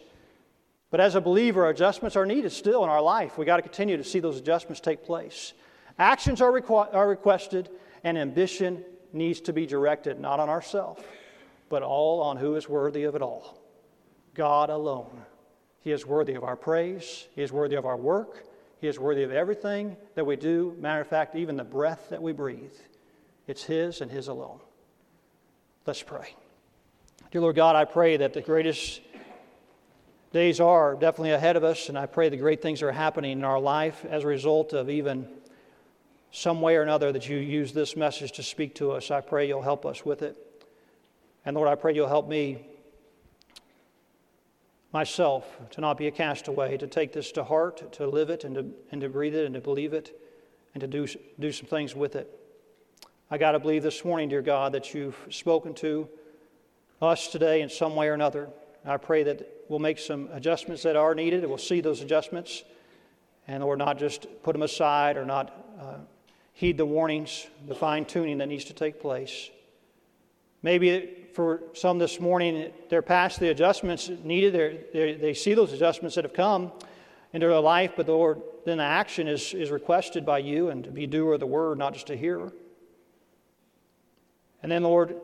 [0.92, 3.36] But as a believer, adjustments are needed still in our life.
[3.36, 5.54] We've got to continue to see those adjustments take place.
[5.98, 7.68] Actions are, requ- are requested,
[8.04, 11.02] and ambition needs to be directed not on ourselves,
[11.68, 13.58] but all on who is worthy of it all
[14.34, 15.24] God alone.
[15.82, 18.44] He is worthy of our praise, He is worthy of our work,
[18.80, 20.76] He is worthy of everything that we do.
[20.78, 22.74] Matter of fact, even the breath that we breathe.
[23.46, 24.60] It's His and His alone.
[25.86, 26.34] Let's pray.
[27.30, 29.00] Dear Lord God, I pray that the greatest
[30.32, 33.44] days are definitely ahead of us, and I pray the great things are happening in
[33.44, 35.28] our life as a result of even
[36.32, 39.10] some way or another that you use this message to speak to us.
[39.10, 40.36] I pray you'll help us with it.
[41.44, 42.66] And Lord, I pray you'll help me,
[44.92, 48.54] myself, to not be a castaway, to take this to heart, to live it, and
[48.54, 50.20] to, and to breathe it, and to believe it,
[50.74, 51.06] and to do,
[51.38, 52.28] do some things with it.
[53.30, 56.08] I got to believe this morning, dear God, that you've spoken to
[57.00, 58.50] us today in some way or another.
[58.84, 62.64] I pray that we'll make some adjustments that are needed, we'll see those adjustments,
[63.46, 65.94] and Lord, not just put them aside or not uh,
[66.60, 69.48] heed the warnings, the fine tuning that needs to take place.
[70.62, 74.52] Maybe for some this morning, they're past the adjustments needed.
[74.52, 76.70] They're, they're, they see those adjustments that have come
[77.32, 80.84] into their life, but the Lord, then the action is, is requested by you and
[80.84, 82.52] to be doer of the word, not just a hearer.
[84.62, 85.16] And then, Lord,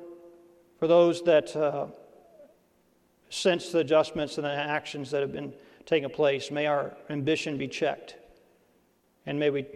[0.78, 1.88] for those that uh,
[3.28, 5.52] sense the adjustments and the actions that have been
[5.84, 8.16] taking place, may our ambition be checked.
[9.26, 9.66] And may we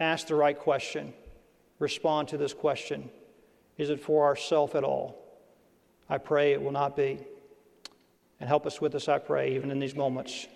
[0.00, 1.12] ask the right question,
[1.78, 3.10] respond to this question
[3.76, 5.20] Is it for ourself at all?
[6.08, 7.18] I pray it will not be.
[8.40, 10.46] And help us with this, I pray, even in these moments.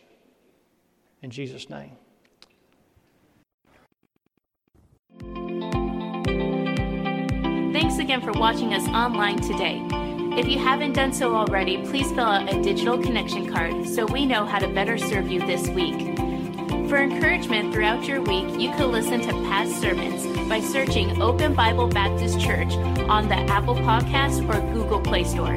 [1.22, 1.92] In Jesus' name.
[7.72, 9.86] Thanks again for watching us online today.
[10.38, 14.24] If you haven't done so already, please fill out a digital connection card so we
[14.26, 16.27] know how to better serve you this week.
[16.88, 21.86] For encouragement throughout your week, you can listen to past sermons by searching Open Bible
[21.86, 22.72] Baptist Church
[23.10, 25.54] on the Apple Podcast or Google Play Store.